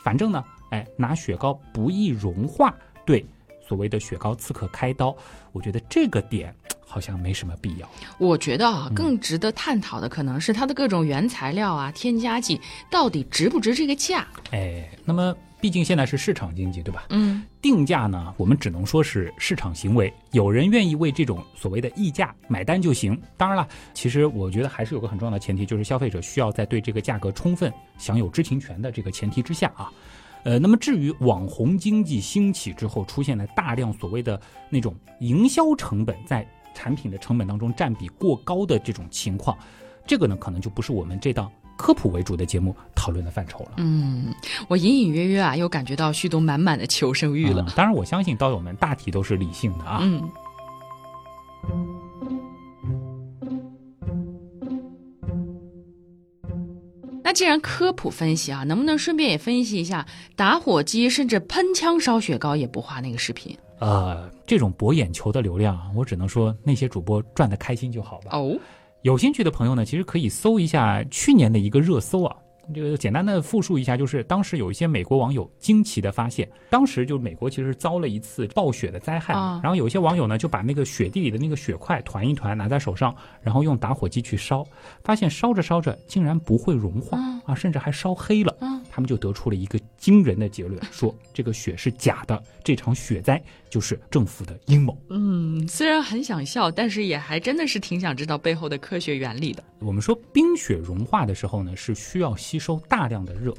[0.02, 2.74] 反正呢，哎，拿雪糕不易融化，
[3.07, 3.24] 对
[3.66, 5.16] 所谓的雪糕刺客开刀，
[5.52, 6.54] 我觉得这个点。
[6.87, 7.88] 好像没什么必要。
[8.18, 14.27] 我觉得啊，更值得探讨的可能是它的各种原材料啊、添加剂到底值不值这个价。
[14.53, 17.07] 哎，那么毕竟现在是市场经济，对吧？
[17.09, 23.18] 嗯，定价呢，我们只能说是市场行为，有人愿意为这种所谓的溢价买单就行。
[23.37, 29.90] 当然了，其实我觉得还是有个很重要的前提，就是消费者需要在对这个价格充分享有知情权的这个前提之下啊。
[30.44, 36.47] 呃，那么至于网红经济兴起之后出现了大量所谓的那种营销成本在。
[36.75, 39.57] 产品的成本当中占比过高的这种情况，
[40.07, 43.73] 这个呢可能就不是我们这档科普为主的节目讨论的范畴了。
[43.79, 44.35] 嗯，
[44.69, 47.67] 我隐隐约约啊又感觉到旭东满满的求生欲了。
[47.75, 49.99] 当然，我相信刀友们大体都是理性的啊。
[50.03, 50.31] 嗯。
[57.27, 60.07] 那既然科普分析啊，能不能顺便也分析一下
[60.37, 63.57] 打火机甚至喷枪烧雪糕也不花那个视频？
[63.79, 68.37] 呃，这种博眼球的流量，我只能说那些主播赚的开心就好吧。
[68.37, 68.57] 哦，
[69.03, 72.37] 有兴趣的朋友呢，其实可以搜一下去年的一个热搜啊。
[72.72, 84.64] 这个简单的复述一下，就是当时有一些美国网友惊奇的发现，当时就美国其实遭了一次暴雪的灾害，然后有一些网友呢就把那个雪地里的那个雪块团一团拿在手上，然后用打火机去烧，
[85.03, 88.57] 发现烧着烧着竟然不会融化啊，甚至还烧黑了。
[88.90, 94.96] 他们就得出了一个惊人的结论，说 这个雪是假的，这场雪灾就是政府的阴谋。
[95.11, 99.64] 嗯，虽然很想笑，但是也还真的是挺想知道背后的科学原理的。
[99.81, 103.53] 我们说冰雪融化的时候呢，是需要吸收大量的热。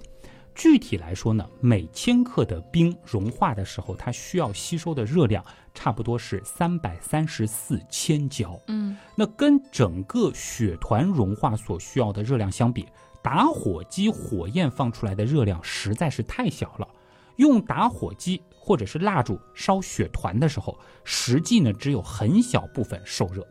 [0.54, 8.58] 具体来说呢，每千克的冰融化的时候，它需要吸收的热量差不多是三百三十四千焦。
[8.68, 12.88] 嗯，那跟整个雪团融化所需要的热量相比。
[13.22, 16.88] 打火机火焰放出来的热量实在是太小了，
[17.36, 23.46] 用打火机或者是蜡烛烧雪团的时候，实际呢只有很小部分受热，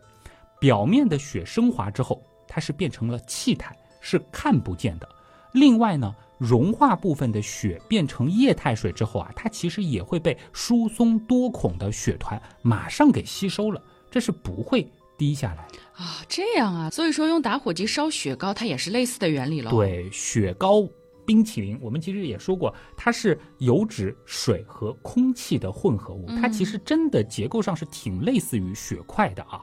[0.59, 5.07] 表面的雪升华之后，它是变成了气态，是看不见的。
[5.55, 14.87] 另外呢，融化部分的雪变成液态水之后啊，它其实也会被疏松多孔的雪团马上给吸收了，这是不会。
[15.17, 15.65] 滴下来
[15.95, 19.71] 啊，这样啊，所以说用打火机烧雪糕，它也是类似的原理了。
[19.71, 20.85] 对，雪糕
[21.25, 29.63] 冰淇淋，我们其实也说过，它是油脂、水和空气的混合物，它其实真的结构上是挺类似于雪块的啊。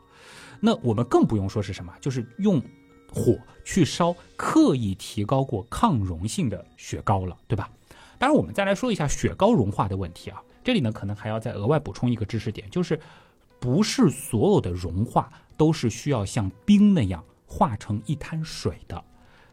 [0.62, 2.64] 那我们更不用说是什么，就是用
[3.12, 7.70] 火去烧刻意提高过抗溶性的雪糕了，对吧？
[8.18, 13.00] 当然，我们再来说一下雪糕融化的问题啊，这里呢可能还要再额外补充一个知识点，就是。
[13.62, 19.04] 不是所有的融化都是需要像冰那样化成一滩水的。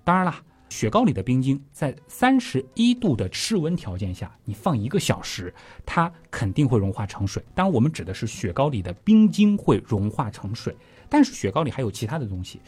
[0.02, 0.34] 当然了，
[0.70, 5.52] 雪糕里的冰晶在三十一度的室温条件下，你放一个小时，
[5.84, 7.44] 它肯定会融化成水。
[7.54, 10.74] 当然，我们指的是雪糕里的冰晶会融化成水，
[11.10, 12.62] 但是雪糕里还有其他的东西，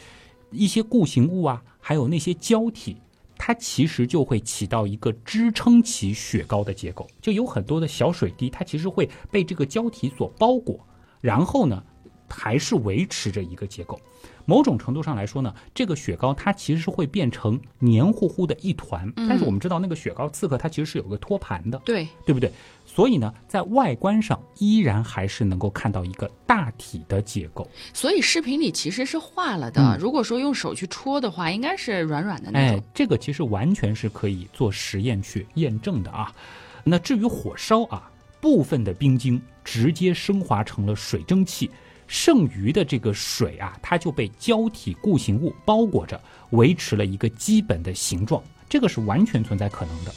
[0.51, 2.97] 一些固形物啊，还有那些胶体。
[3.43, 10.79] 它其实就会起到一个支撑起雪糕的结构，就有很多的小水滴，它其实会被这个胶体所包裹，
[11.23, 11.83] 然后呢，
[12.29, 13.99] 还是维持着一个结构。
[14.45, 22.53] 某种程度上来说呢，这个雪糕它其实是会变成黏糊糊的一团，但是我们知道那个雪糕刺客它其实是有个托盘的，对对不对？
[22.93, 27.71] 所以呢，在外观上依然还是能够看到一个大体的结构。
[27.95, 29.97] 所以视频里其实是化了的。
[30.01, 32.79] 如果说用手去戳的话，应该是软软的那种。
[32.79, 36.35] 哎，这个其实完全是可以做实验去验证的啊。
[36.83, 41.71] 那至于火烧啊，部分的冰晶直接升华成了水蒸气。
[42.09, 50.13] 剩余的这个水啊，它就被胶体固形物包裹着，维持了一个基本的形状，这个是完全存在可能的。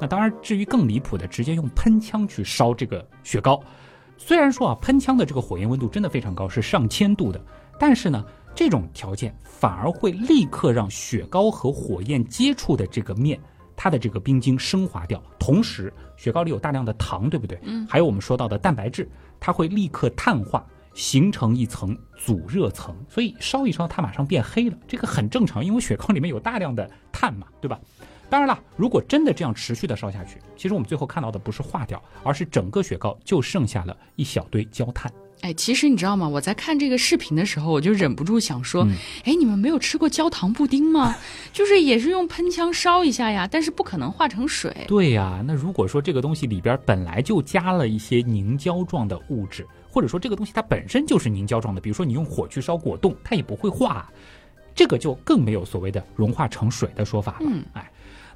[0.00, 3.62] 那当然，至于更离谱的，直接用喷枪去烧这个雪糕，
[4.16, 7.40] 虽然说啊，喷枪的这个火焰温度真的非常高，是上千度的，
[7.78, 13.38] 但是呢，这种条件反而会立刻让雪糕和火焰接触的这个面。
[13.80, 17.56] 它的这个冰晶升华掉，同时雪糕里有大量的糖，对不对？
[17.62, 17.86] 嗯。
[17.88, 19.08] 还有我们说到的蛋白质，
[19.38, 27.78] 它会立刻碳化，形成一层阻热层，所以烧一烧它马上变黑了，这个很正常，因为雪糕里面有大量的碳嘛，对吧？
[28.30, 35.10] 当然了，如果真的这样持续的烧下去，其实我们最后看到的不是化掉，而是整个雪糕就剩下了一小堆焦炭。
[35.40, 36.28] 哎，其实你知道吗？
[36.28, 38.86] 我在看这个视频的时候，我就忍不住想说，
[39.24, 41.14] 哎，你们没有吃过焦糖布丁吗？
[41.54, 44.74] 就是也是用喷枪烧一下呀，但是不可能化成水。
[44.88, 54.10] 对呀，那如果说这个东西里边本来就加了一些凝胶状的物质，或者说这个东西它本身就是凝胶状的，比如说你用火去烧果冻，它也不会化，
[54.74, 57.46] 这个就更没有所谓的融化成水的说法了。
[57.46, 57.88] 嗯哎，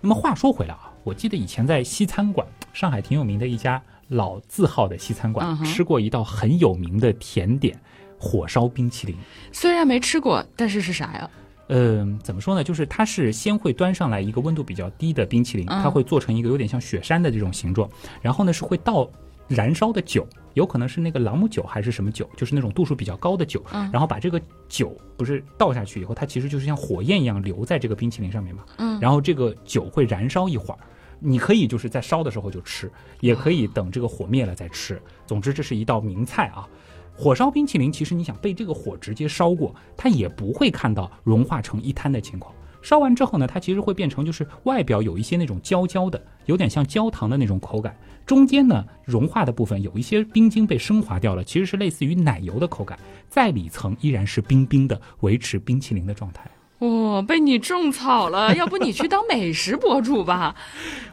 [0.03, 3.81] 那么话说回来啊，我记得以前在西餐馆，上海挺有名的一家。
[4.09, 7.75] 老字号的西餐馆吃过一道很有名的甜点——
[8.21, 9.17] 火烧冰淇淋。
[9.53, 11.31] 虽然没吃过，但是是啥呀？
[11.69, 12.63] 嗯，怎么说呢？
[12.63, 17.89] 就是它是先会端上来一个温度比较低的冰淇淋，它会做成一个有点像雪山的这种形状，
[18.21, 19.09] 然后呢是会倒
[19.55, 23.63] 燃烧的酒，有可能是那个朗姆酒还是什么酒，就是那种度数比较高的酒，
[23.93, 28.65] 然后把这个酒不是倒下去以后，它其实就是像火焰一样留在这个冰淇淋上面嘛。
[28.79, 30.79] 嗯，然后这个酒会燃烧一会儿。
[31.25, 35.01] 你可以就是在烧的时候就吃，也可以等这个火灭了再吃。
[35.25, 36.69] 总之，这是一道名菜啊！
[37.15, 42.53] 火烧冰淇淋，其实你想被这个火直接烧过，它也不会看到融化成一滩的情况。
[42.81, 47.97] 烧完之后呢，它其实会变成就是外表有一些那种焦焦的，有点像焦糖的那种口感。
[48.27, 52.99] 中间呢，融化的部分有一些冰晶被升华掉了，其实是类似于奶油的口感。
[53.29, 56.51] 在里层依然是冰冰的，维持冰淇淋的状态。
[56.79, 58.55] 哇，被你种草了！
[58.59, 60.55] 要不你去当美食博主吧？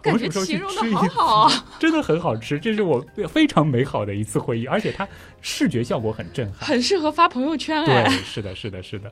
[0.02, 5.08] 感觉形容的好好啊，真的很好吃，这是我非常美好的一次回忆，而且它
[5.42, 8.06] 视觉效果很震撼，很适合发朋友圈哎。
[8.06, 9.12] 对，是的，是的，是的。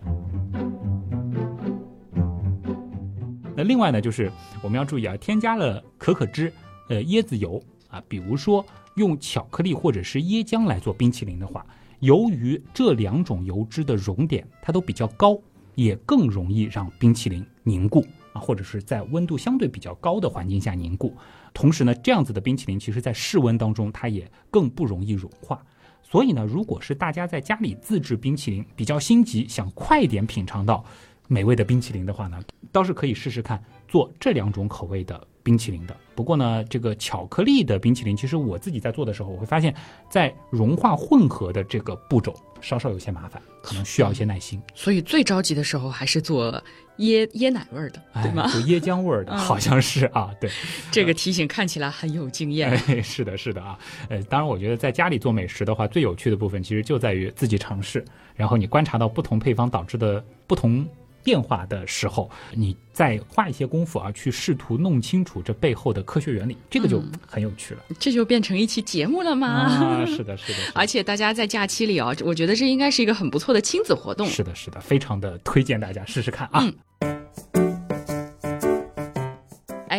[3.56, 4.32] 那另外呢，就是
[4.64, 6.52] 我们要注意啊，添加了可可脂、
[6.90, 11.66] 呃椰子油啊，比如说用巧克力或者是椰浆来做冰淇淋的话，
[12.00, 15.40] 由于这两种油脂的熔点它都比较高。
[15.76, 21.14] 也更容易让冰淇淋凝固啊，或者是在温度相对比较高的环境下凝固。
[21.54, 25.64] 同时呢，这样子的冰淇淋其实在室温当中它也更不容易融化。
[26.02, 30.84] 所以呢，如果是大家在家里自制冰淇淋，比较心急想快点品尝到
[31.28, 35.28] 美味的冰淇淋的话呢，倒是可以试试看做这两种口味的。
[35.48, 39.74] 冰淇淋的，不过呢，这个巧克力的冰淇淋，其实我自己在做的时候，我会发现，
[40.10, 44.62] 在融化混合的这个步骤稍稍有些麻烦，可能需要一些耐心。
[44.76, 46.52] 所以最着急的时候还是做
[46.98, 48.46] 椰椰奶味儿的，对吗？
[48.52, 50.32] 就椰浆味儿的， 好像是啊。
[50.42, 50.52] 对，
[50.92, 52.78] 这个提醒看起来很有经验。
[53.02, 53.80] 是的，是的啊。
[54.10, 58.04] 呃，当然，我觉得在家里做美食的话，最有趣的部分其实就在于自己尝试，
[58.36, 60.86] 然后你观察到不同配方导致的不同。
[61.28, 67.82] 变化的时候，你再花一些功夫啊，去试图弄清楚这背后的科学原理，这个就很有趣了。
[68.00, 69.48] 这就变成一期节目了吗？
[69.48, 70.60] 啊，是的，是的。
[70.74, 74.26] 而且大家在假期里啊，我觉得这应该是一个很不错的亲子活动。
[74.26, 76.64] 是的，是的，非常的推荐大家试试看啊。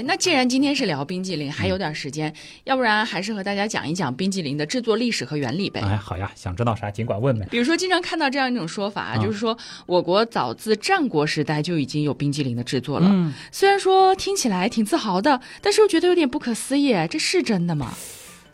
[0.03, 2.33] 那既然今天是聊冰激凌，还有点时间，
[2.65, 5.81] 要不然还是和大家讲一讲冰激凌的制作历史和原理呗。
[5.81, 7.47] 哎，好呀，想知道啥尽管问呗。
[7.51, 13.09] 比如说，经常看到这样一种说法，就是说我国早自战国时代就已经有冰激凌的制作了。
[13.13, 17.95] 嗯，虽然说听起来挺自豪的，但是又觉得有点不可思议，这是真的吗？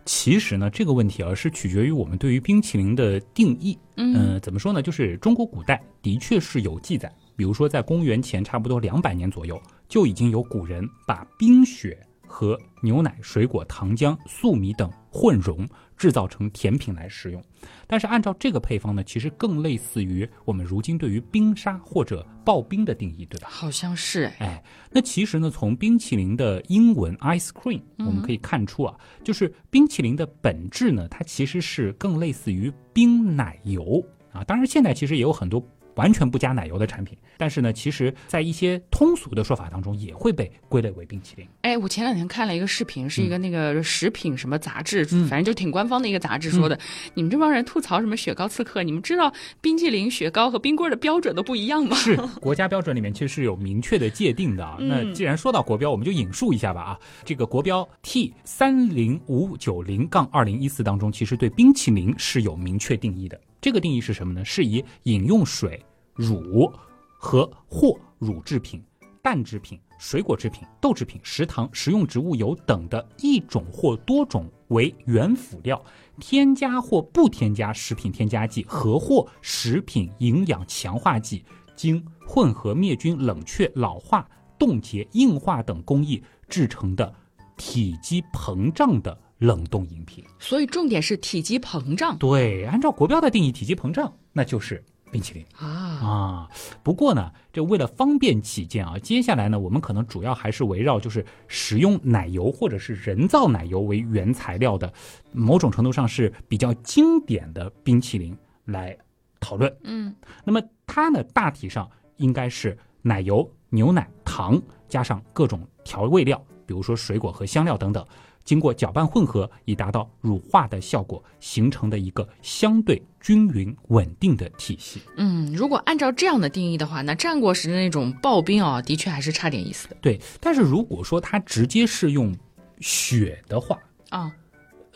[0.07, 3.79] 其实呢，这个问题啊是取决于我们对于冰淇淋的定义。
[3.97, 4.83] 嗯，怎么说呢？
[4.83, 15.67] 就是中国古代的确是有记载，比如说在公元前差不多两百年左右，就已经有古人把冰雪和牛奶、水果、糖浆、粟米等混溶。
[15.97, 17.41] 制造成甜品来食用，
[17.87, 23.47] 但是按照这个配方呢，其实更类似于我们如今对于冰沙或者刨冰的定义，对吧？
[23.49, 24.61] 好像是哎，
[24.91, 34.43] 那其实呢，从冰淇淋的英文 ice cream 我们可以看出啊，就是冰淇淋的本质呢，它其实是更类似于冰奶油啊。
[34.43, 35.65] 当然，现在其实也有很多。
[35.97, 41.47] 完全不加奶油的产品，但是呢，其实，在一些通俗的说法当中，也会被归类为冰淇淋。
[41.63, 46.79] 哎，我前两天看了一个视频，是一个那个食品什么杂志，反正就挺官方的一个杂志说的，
[47.15, 51.97] 你们这帮人吐槽什么雪糕刺客，你们知道冰淇淋、雪糕和冰棍的标准都不一样吗？
[51.97, 54.77] 是国家标准里面其实是有明确的界定的啊。
[54.83, 63.41] 那既然说到国标，我们就引述一下吧啊，这个国标 T 三零五九零杠二零一四当中，其实对冰淇淋是有明确定义的。
[63.65, 64.45] 这个定义是什么呢？
[64.45, 66.71] 是以饮用水、乳
[67.17, 68.85] 和或乳制品、
[69.23, 75.83] 蛋制品、水果制品、豆制品、食糖、食用植物油等的一种或多种为原辅料，
[76.21, 81.43] 添加或不添加食品添加剂和或食品营养强化剂，
[81.75, 87.15] 经混合灭菌、冷却、老化、冻结、硬化等工艺制成的
[87.57, 89.19] 体积膨胀的。
[89.39, 92.17] 冷冻饮品，所以重点是体积膨胀。
[92.19, 96.51] 对，按照国标的定义，体积膨胀那就是冰淇淋啊啊。
[96.83, 104.93] 不过呢，这为了方便起见啊，接下来呢，我们可能主要还是围绕就是使用奶油或者是人造奶油为原材料的，
[105.33, 108.97] 某种程度上是比较经典的冰淇淋来
[109.41, 109.77] 讨论。
[109.83, 110.15] 嗯，
[110.45, 118.07] 那么它呢，大体上应该是奶油、牛奶、糖加上各种调味料，比如说水果和香料等等。
[118.45, 125.01] 经过搅拌混合，以达到乳化的效果，形成的一个相对均匀稳定的体系。
[125.17, 129.97] 嗯，如果按照这样的定义的话，那战国时的那种刨冰啊，的确还是差点意思的。
[130.01, 132.37] 对，但是如果说它直接是用
[132.81, 133.79] 雪的话
[134.11, 134.31] 啊，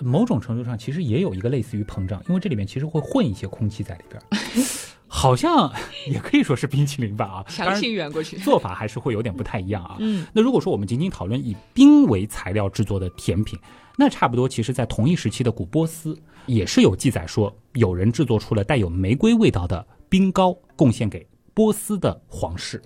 [0.00, 4.22] 某种程度上其实也有一个类似于膨胀，因为这里面其实会混一些空气在里边。
[5.10, 5.72] 好像
[6.06, 9.96] 也可以说是冰淇淋吧啊，强行圆过去，做法还是会有点不太一样啊。
[10.00, 13.58] 嗯，那如果说我们仅仅讨论以冰为材料制作的甜品，
[13.96, 22.80] 那差不多其实在同一时期的古波斯也是有记载说，有人制作出了带有玫瑰味道的冰糕，贡献给波斯的皇室。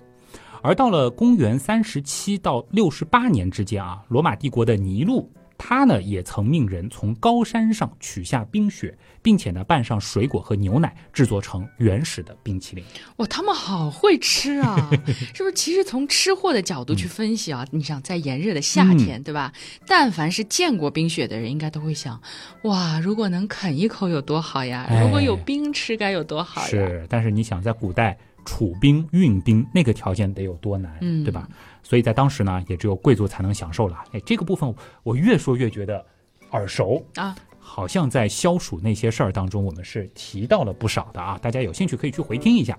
[0.61, 5.29] 而到了公元三十七到六十八年之间啊，罗马帝国的尼禄。
[5.65, 12.83] 他呢也曾命人从高山上取下冰雪，并且呢拌上水果和牛奶，制作成原始的冰淇淋。
[13.15, 14.89] 哇，他们好会吃啊！
[15.33, 15.53] 是不是？
[15.53, 19.53] 其实从吃货的角度去分析啊，你想在炎热的夏天，对吧？
[19.87, 22.21] 但凡是见过冰雪的人，应该都会想：
[22.63, 24.85] 哇，如果能啃一口有多好呀！
[25.01, 26.67] 如果有冰吃该有多好呀！
[26.67, 31.47] 是，但是你想在古代储冰运冰，那个条件得有多难，对吧？
[31.83, 33.97] 所以在当时呢，也只有贵族才能享受了。
[34.13, 34.73] 哎，这个部分
[35.03, 36.03] 我越说越觉得
[36.51, 41.37] 耳熟啊，好像在消暑那些事儿当中，我们是提到了不少的啊。
[41.41, 42.77] 大家有兴趣可以去回听一下。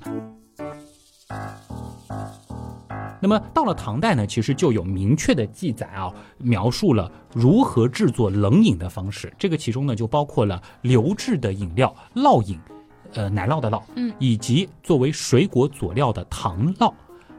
[3.20, 9.32] 那么到了唐代呢，其实就有明确的记载啊，描述了如何制作冷饮的方式。
[9.38, 12.58] 这个其中呢，就包括了流质的饮料酪饮，
[13.14, 16.92] 呃，奶酪的酪，嗯，以及作为水果佐料的糖酪。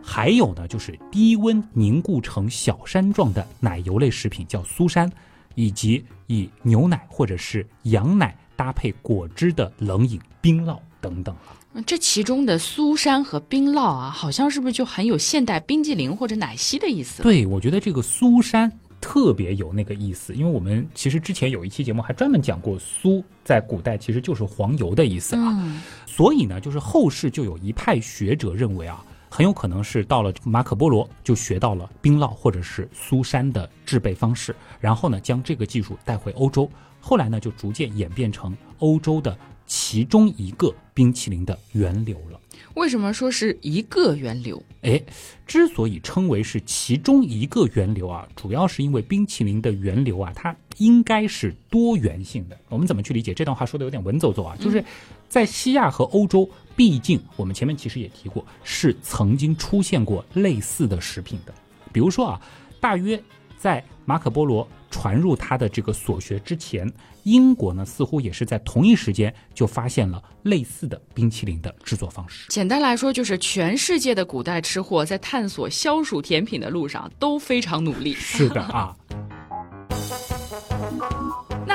[0.07, 5.11] 还有呢，就是低温凝固成小山状的奶油类食品，叫苏山，
[5.55, 11.35] 以及以牛奶或者是羊奶搭配果汁的冷饮冰酪等等
[11.87, 17.23] 这其中的苏山和冰酪啊，好像是不是就很有现代冰激凌或者奶昔的意思？
[17.23, 25.81] 对，我觉得这个苏山特别有那个意思，因为我们其实之前有一期节目还专门讲过苏，在古代其实就是黄油的意思啊。
[26.05, 29.03] 所以呢，就是后世就有一派学者认为啊。
[29.35, 36.71] 很有可能是到了马可波罗就学到了冰酪或者是苏珊的制备方式，然后呢将这个技术带回欧洲，
[37.01, 42.39] 后来呢就逐渐演变成欧洲的其中一个冰淇淋的源流了。
[42.75, 44.61] 为什么说是一个源流？
[44.83, 45.01] 哎，
[45.45, 52.57] 之所以称为是其中一个源流啊，主要是因为冰淇淋的源流啊，它应该是多元性的。
[52.69, 53.65] 我们怎么去理解这段话？
[53.65, 54.83] 说的有点文绉绉啊，就是
[55.27, 56.49] 在西亚和欧洲。
[56.77, 61.53] 毕竟，我们前面其实也提过，是曾经出现过类似的食品的。
[61.93, 62.41] 比如说啊，
[62.81, 63.17] 大约
[63.57, 66.91] 在马可波罗传入他的这个所学之前，
[67.23, 72.45] 英国呢似乎也是在同一时间就发现了类似的冰淇淋的制作方式。
[72.49, 78.13] 简单来说，就是全世界的古代吃货在探索消暑甜品的路上都非常努力。
[78.13, 78.93] 是的啊。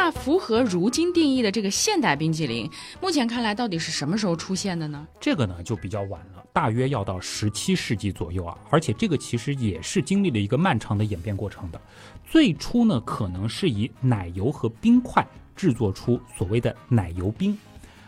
[0.02, 2.66] 那符合如今定义的这个现代冰淇淋，
[3.02, 5.06] 目前看来到底是什么时候出现的呢？
[5.20, 8.56] 这个呢就比较晚了，大约要到十七世纪左右啊。
[8.70, 11.78] 而且这个其实也是经历了一个漫长的演变过程的。
[12.24, 15.22] 最初呢，可能是以奶油和冰块
[15.54, 17.54] 制作出所谓的奶油冰，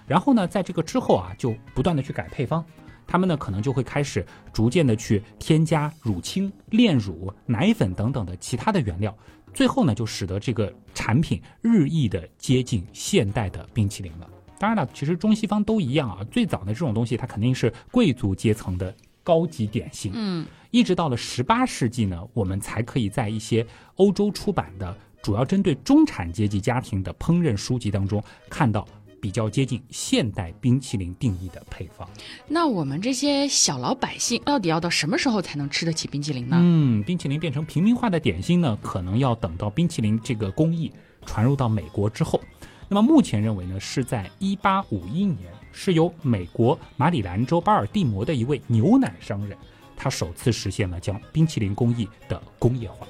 [0.06, 2.64] 然后呢，在这个之后啊，就不断的去改配方。
[3.06, 9.14] 他们呢，可能就会开始逐渐的去添加乳清、炼乳、奶粉等等的其他的原料，
[9.52, 14.28] 最后呢，就使得这个产品日益的接近现代的冰淇淋了。
[14.58, 20.12] 当然了，其实中西方都一样啊，最早的这种东西，它肯定是贵族阶层的高级点心。
[20.14, 28.86] 嗯，一直到了十八世纪呢，我们才可以在一些欧洲出版的主要针对中产阶级家庭的烹饪书籍当中看到。
[29.22, 32.08] 比较接近现代冰淇淋定义的配方。
[32.48, 36.56] 那我们这些小老百姓到底要到什么时候才能吃得起冰淇淋呢？
[36.60, 40.92] 嗯，冰淇淋变成平民化的点心呢，可能要等到冰淇淋这个工艺
[41.24, 42.40] 传入到美国之后。
[42.88, 49.56] 那么目前认为呢，是在一八五一年，是由美国马里兰州巴尔的摩的一位牛奶商人，
[49.96, 53.06] 他首次实现了将冰淇淋工艺的工业化。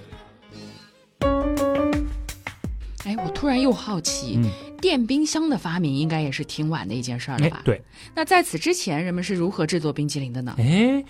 [3.05, 4.38] 哎，我突然又好奇，
[4.80, 7.61] 电冰箱的发明应该也是挺晚的一件事儿了吧？
[7.64, 7.82] 对。
[8.14, 10.55] 那在此之前，人们是如何制作冰淇淋的呢？
[10.59, 11.05] 哎，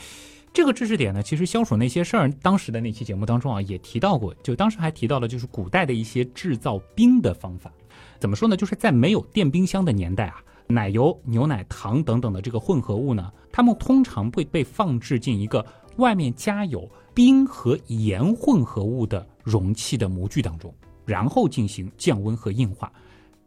[0.55, 4.35] 这个知识点呢，其实消暑那些事儿，当时的那期节目当中啊，也提到过。
[4.43, 7.71] 就当时还提到了，就是古代的一些制造冰的方法。
[8.19, 8.57] 怎么说呢？
[8.57, 15.65] 就是在没有电冰箱的年代啊，奶油、牛奶、糖等等的这个混合物呢，它们通常会被放置进一个
[15.97, 20.75] 外面加有冰和盐混合物的容器的模具当中。
[21.05, 22.93] 然后进行降温和硬化，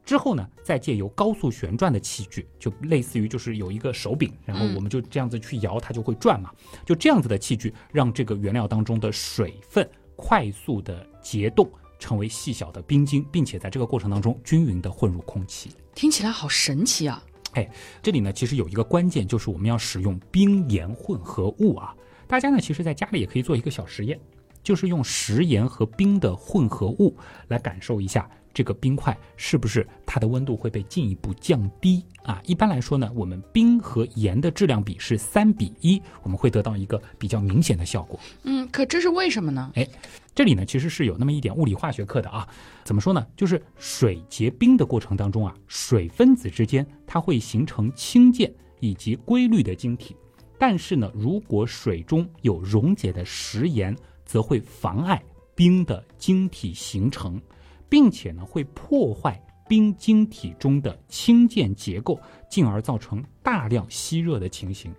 [0.06, 6.52] 之后呢，再借由高速旋转的器具，就类似于就是有一个手柄，然后我们就这样子去摇，它就会转嘛。
[6.86, 15.72] 就这样子的器具，让这个原料当中的水分快速的结冻，成为细小的冰晶，并且在这个过程当中均匀的混入空气。
[15.96, 17.24] 听起来好神奇啊！
[17.54, 17.68] 哎，
[18.04, 21.96] 这里呢其实有一个关键，就是我们要使用冰盐混合物啊。
[22.28, 24.20] 大家呢其实在家里也可以做一个小实验。
[24.66, 27.16] 就是用食盐和冰的混合物
[27.50, 32.42] 来感受一下这个冰块是不是它的温度会被进一步降低啊？
[32.46, 38.20] 一般来说呢，我们冰和盐的质量比是三比一，我们会得到一个比较明显的效果。
[38.44, 39.72] 嗯，可这是为什么呢？
[39.76, 39.88] 哎，
[40.34, 42.48] 这里呢其实是有那么一点物理化学课的啊。
[42.84, 43.24] 怎么说呢？
[43.36, 50.16] 就是水结冰的过程当中啊，水分子之间它会形成氢键以及规律的晶体，
[50.58, 53.96] 但是呢，如果水中有溶解的食盐。
[54.26, 55.24] 则会妨碍
[55.56, 57.40] 冰的晶体形成，
[57.88, 62.20] 并且呢会破坏冰晶体中的氢键结构，
[62.50, 64.94] 进而造成大量吸热的情形。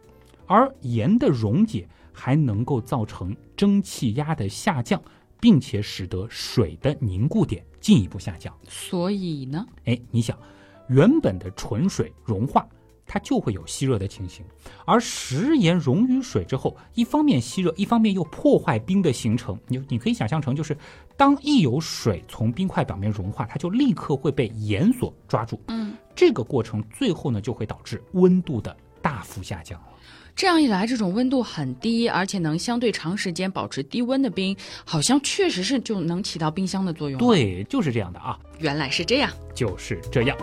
[0.46, 5.02] 而盐的溶解还能够造成蒸汽压的下降，
[5.40, 8.56] 并且使得水的凝固点进一步下降。
[8.68, 10.38] 所以呢，哎，你想，
[10.88, 12.66] 原本的纯水融化。
[13.06, 14.44] 它就会有吸热的情形，
[14.84, 19.58] 而食盐溶于水之后，一方面吸热，一方面又破坏冰的形成。
[19.68, 20.76] 你你可以想象成，就是
[21.16, 25.60] 当一有水从冰块表面融化，它就立刻会被盐所抓住。
[25.68, 29.80] 嗯，这个过程最后呢，就会导致温度的大幅下降。
[30.34, 34.54] 这样一来，这种温度很低，而且能相对长时间保持低温的冰，
[34.84, 37.18] 好像确实是就能起到冰箱的作用。
[37.18, 38.38] 对，就是这样的啊。
[38.58, 40.36] 原来是这样，就是这样。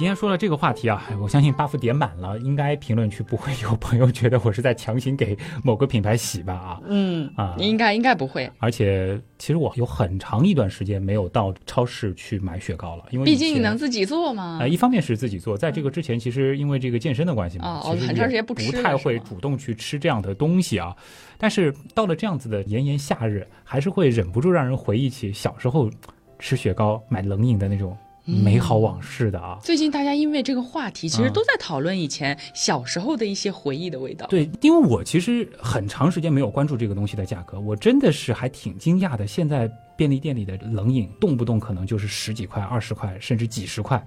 [0.00, 6.54] 今天说了这个话题啊，我相信 buff 点满了，应该评论区不会有朋友觉得我是在强行给某个品牌洗吧？
[6.54, 8.50] 啊，嗯啊，应该应该不会。
[8.60, 14.56] 而且其实我有很长一段时间没有到超市去买雪糕了，因为毕竟你能自己做吗？
[14.58, 20.96] 呃，一方面是自己做，在这个之前，其实因为这个健身的关系嘛，其实很长时间不不太会主动去吃这样的东西啊。
[21.36, 25.90] 但是到了这样子的炎炎夏日，还是会忍不住让人回忆起小时候
[26.38, 27.94] 吃雪糕买冷饮的那种。
[28.30, 29.58] 美好往事的啊！
[29.62, 34.26] 最近大家因为这个话题，其实都在讨论以前小时候的一些回忆的味道。
[34.28, 39.26] 对，因为我其实很长时间没有关注这个东西的价格，我真的是还挺惊讶的。
[39.26, 44.02] 现在便利店里的冷饮动不动可能就是十几块、二十块，甚至几十块，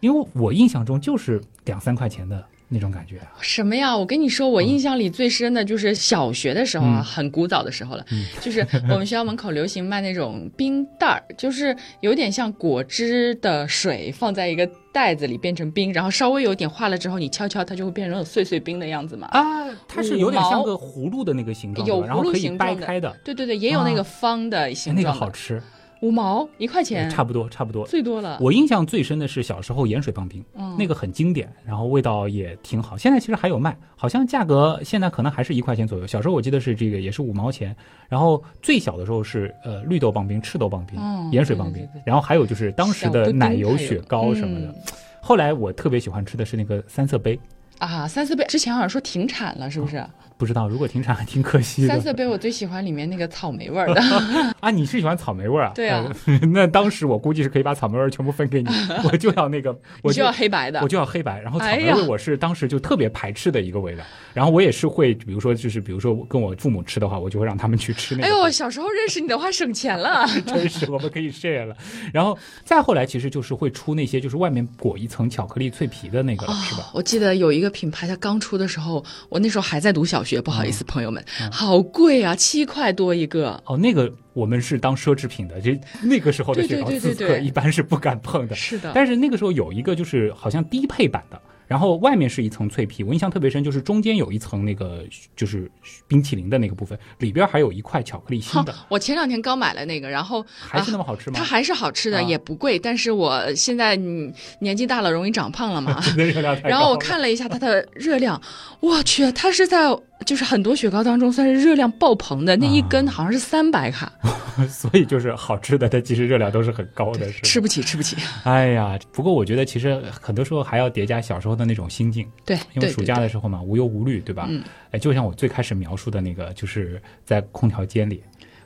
[0.00, 2.44] 因为我印象中就是两三块钱的。
[2.68, 3.96] 那种感觉啊什么呀？
[3.96, 8.04] 我跟你说，我印象里最深的就是小学的时候啊，很古早的时候了。
[8.40, 19.28] 就是 我们学校门口流行卖那种冰袋儿，就是有点像果汁的水放在一个袋子里变成冰，然后稍微有点化了之后，你敲敲它就会变成碎碎冰的样子嘛。
[19.28, 22.86] 啊，它是有点像个葫芦的那个形状，有葫芦形状的。
[23.24, 25.04] 对对对，也有那个方的形状。
[25.04, 25.62] 那个好吃。
[26.02, 27.86] 五毛一块钱，差不多差不多。
[27.86, 28.38] 最多了。
[28.40, 32.96] 我印象最深的是小时候盐水棒冰，嗯那个很经典，然后味道也挺好。
[32.96, 36.06] 现在其实还有卖，好像价格现在可能还是一块钱左右。
[36.06, 37.74] 小时候我记得是这个也是五毛钱，
[38.08, 44.66] 然后最小的时候是呃绿豆棒冰、赤豆棒冰、哦盐水棒冰对对对，然后还有就是当时的奶油雪糕什么的。
[44.66, 44.74] 嗯
[45.18, 47.36] 后来我特别喜欢吃的是那个三色杯，
[47.78, 50.04] 啊，三色杯之前好像说停产了，是不是？
[50.38, 54.02] 不知道如果停产还挺可惜的三色杯我最喜欢里面那个草莓味儿的。
[54.60, 54.70] 啊。
[54.70, 55.72] 你是喜欢草莓味儿啊？
[55.74, 58.68] 对啊呃那当时我估计是可以把草莓味儿全部分给你，
[59.02, 59.70] 我就要那个，
[60.04, 60.88] 我你就要黑白的我。
[60.88, 64.04] 就要黑白，然后草莓味我是当时就特别排斥的一个味道，
[64.34, 68.26] 然后我也是会，比如说就是比如说跟我父母吃的话，我就会让他们去吃那个。
[68.26, 70.26] 哎呦，小时候认识你的话省钱了。
[70.44, 71.74] 真是我们可以 share 了。
[72.12, 76.90] 然后再后来其实就是会出那些就是外面裹一层巧克力脆皮的那个了，是吧？
[76.92, 83.60] 我记得有一个品牌，它刚出的时候，我那时候还在读小学，不好意思，嗯朋友们，好贵啊，七块多一个。
[83.66, 85.70] 哦，那个我们是当奢侈品的，就
[86.02, 88.54] 那个时候的雪糕刺客一般是不敢碰的。
[88.54, 95.04] 是的，但是那个时候有一个就是好像低配版的，然后外面是一层脆皮，我印象特别深，就是中间有一层那个
[95.34, 95.70] 就是
[96.06, 101.44] 冰淇淋的那个部分，里边还有一块巧克力心的，我前两天刚买了那个，然后还是那么好吃吗它？
[101.44, 102.78] 还是好吃的，啊也不贵。
[102.78, 106.00] 但是我现在嗯年纪大了，容易长胖了嘛。
[106.62, 108.40] 然后我看了一下它的热量，
[108.80, 109.86] 我去，它是在
[110.24, 114.10] 就是很多雪糕当中算是热量爆棚的，那一啊根好像是三百卡，
[114.68, 118.16] 所以就是好吃的，它其实热量都是很高的， 是吃不起，吃不起。
[118.44, 124.46] 哎呀，不过我觉得其实很多时候还要叠加小时候的那种心境，对，因为暑假的时候嘛，无忧无虑，对吧？
[124.48, 124.62] 嗯。
[124.90, 128.22] 哎，就像我最开始描述的那个，就是在空调间里，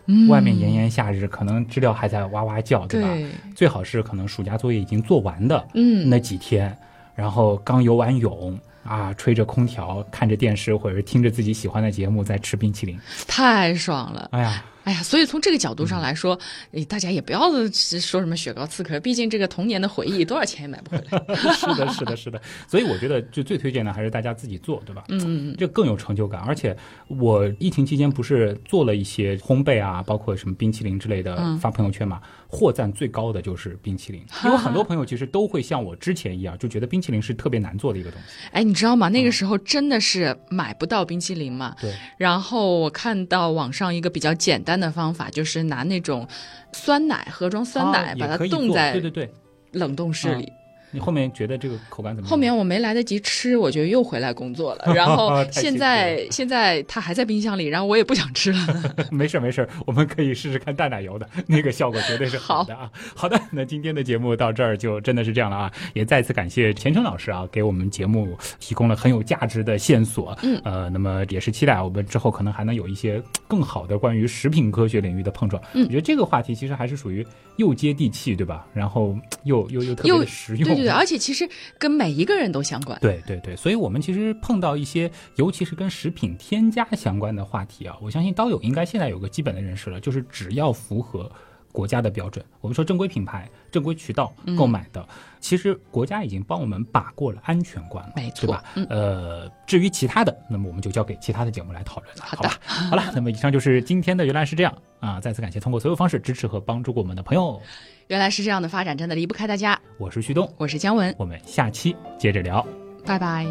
[0.07, 0.29] 嗯。
[0.29, 3.09] 外面炎炎夏日，可能知了还在哇哇叫，对吧？
[3.09, 6.75] 对，最好是可能暑假作业已经做完的嗯，那几天，
[7.15, 12.99] 然后刚游完泳啊，吹着空调，看着电视，或者是听着自己喜欢的节目，在吃冰淇淋。
[13.27, 14.29] 太爽了。
[14.33, 16.39] 哎呀，哎呀，所以从这个角度上来说，
[16.73, 21.35] 诶大家也不要说什么雪糕刺客，毕竟这个童年的回忆 多少钱也买不回来。
[21.53, 22.41] 是的，是的，是的。
[22.67, 25.05] 所以我觉得就最推荐的还是大家自己做，对吧？
[25.09, 26.41] 嗯嗯嗯，这更有成就感。
[26.41, 26.77] 而且
[27.09, 38.49] 我疫情期间不是做了一些烘焙啊，包括什么冰淇淋之类的嗯发朋友圈嘛，获赞最高的就是冰淇淋，因为很多朋友其实都会像我之前一样，就觉得冰淇淋是特别难做的一个东西。
[38.53, 39.09] 哎，你知道吗？
[39.09, 41.77] 那个时候真的是买不到冰淇淋嘛。
[41.81, 46.29] 对，然后我看到网上一个比较简单的方法，就是拿那种
[46.73, 49.33] 酸奶盒装酸奶，啊把它冻在对对对。
[49.73, 50.53] 冷冻室里。
[50.91, 52.31] 你后面觉得这个口感怎么样？
[52.31, 54.85] 后面我没来得及吃，我就又回来工作了。
[54.95, 58.59] 然后现在现在它还在冰箱里，然后我也不想吃了。
[59.11, 62.91] 没事儿没事儿，我们可以试试看淡奶油的那个效果绝对是好的啊。
[63.15, 70.37] 好的，那今天的节目到这儿就真的是这样了啊，也再次感谢钱程老师啊，给我们节目提供了很有价值的线索。
[70.43, 75.63] 嗯，呃，那么也是期待我们之后可能还能有一些更好的关于食品科学领域的碰撞。
[75.75, 77.27] 嗯我觉得这个话题其实还是属于
[77.57, 78.67] 又接地气，对吧？
[78.73, 80.80] 然后又又又特别的实用。
[80.83, 82.99] 对而且其实跟每一个人都相关。
[83.01, 91.31] 对对对，所以我们其实碰到一些，尤其是跟食品添加相关的话题啊，我相信刀友应该现在有个基本的认识了，就是只要符合
[91.73, 95.07] 国家的标准，我们说正规品牌、正规渠道嗯购买的，
[95.39, 98.65] 其实国家已经帮我们把过了安全关了，没错对吧？
[98.75, 102.59] 嗯呃，至于其他的，那么我们就交给其他的节目来讨论了，好好吧？
[102.67, 107.63] 好了，那么以上就是今天的原来是这样啊，再次感谢通过所有方式支持和帮助过我们的朋友，
[108.11, 109.81] 原来是这样的发展，真的离不开大家。
[109.97, 112.67] 我是旭东，我是姜文，我们下期接着聊。
[113.07, 113.47] 拜拜。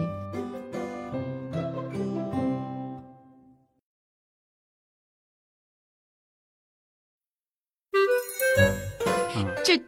[9.38, 9.82] 嗯，这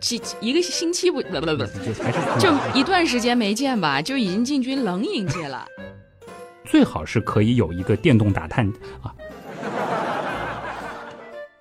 [0.00, 1.66] 几一个星期不不不不，
[2.40, 5.66] 就一段时间没见吧，就已经进军冷饮界了。
[6.64, 8.66] 最好是可以有一个电动打探
[9.02, 9.14] 啊，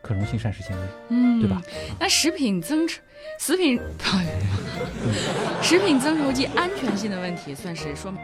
[0.04, 1.60] 可溶性膳食纤维，嗯，对吧？
[2.00, 2.98] 那食品增稠
[3.40, 3.80] 食品
[5.64, 8.22] 食品增稠剂安全性的问题，算是说明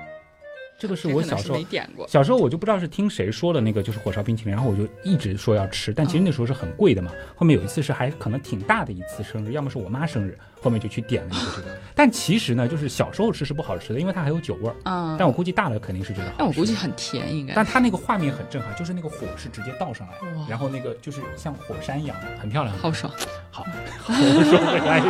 [0.79, 2.07] 这个是我小时候没点过。
[2.07, 7.11] 小时候我就不知道是听谁说的那个，就是火烧冰淇淋，然后我就一直说要吃，但其实那时候是很贵的嘛。
[7.35, 11.77] 后面有一次是还可能挺大的一次生日，要么是我妈生日，后面就去点了一个这个。
[11.93, 14.75] 但其实呢，就是小时候吃是不好吃的，因为它还有酒味儿。
[14.85, 16.35] 嗯，但我估计大了肯定是觉得好吃。
[16.37, 17.53] 但我估计很甜，应该。
[17.53, 20.13] 但它那个画面很震撼，就是那个火是直接倒上来，
[20.47, 22.73] 然后那个就是像火山一样的，很漂亮。
[22.77, 23.11] 好爽。
[23.51, 23.65] 好，
[24.01, 25.03] 好，我说回来，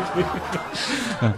[1.22, 1.34] 嗯，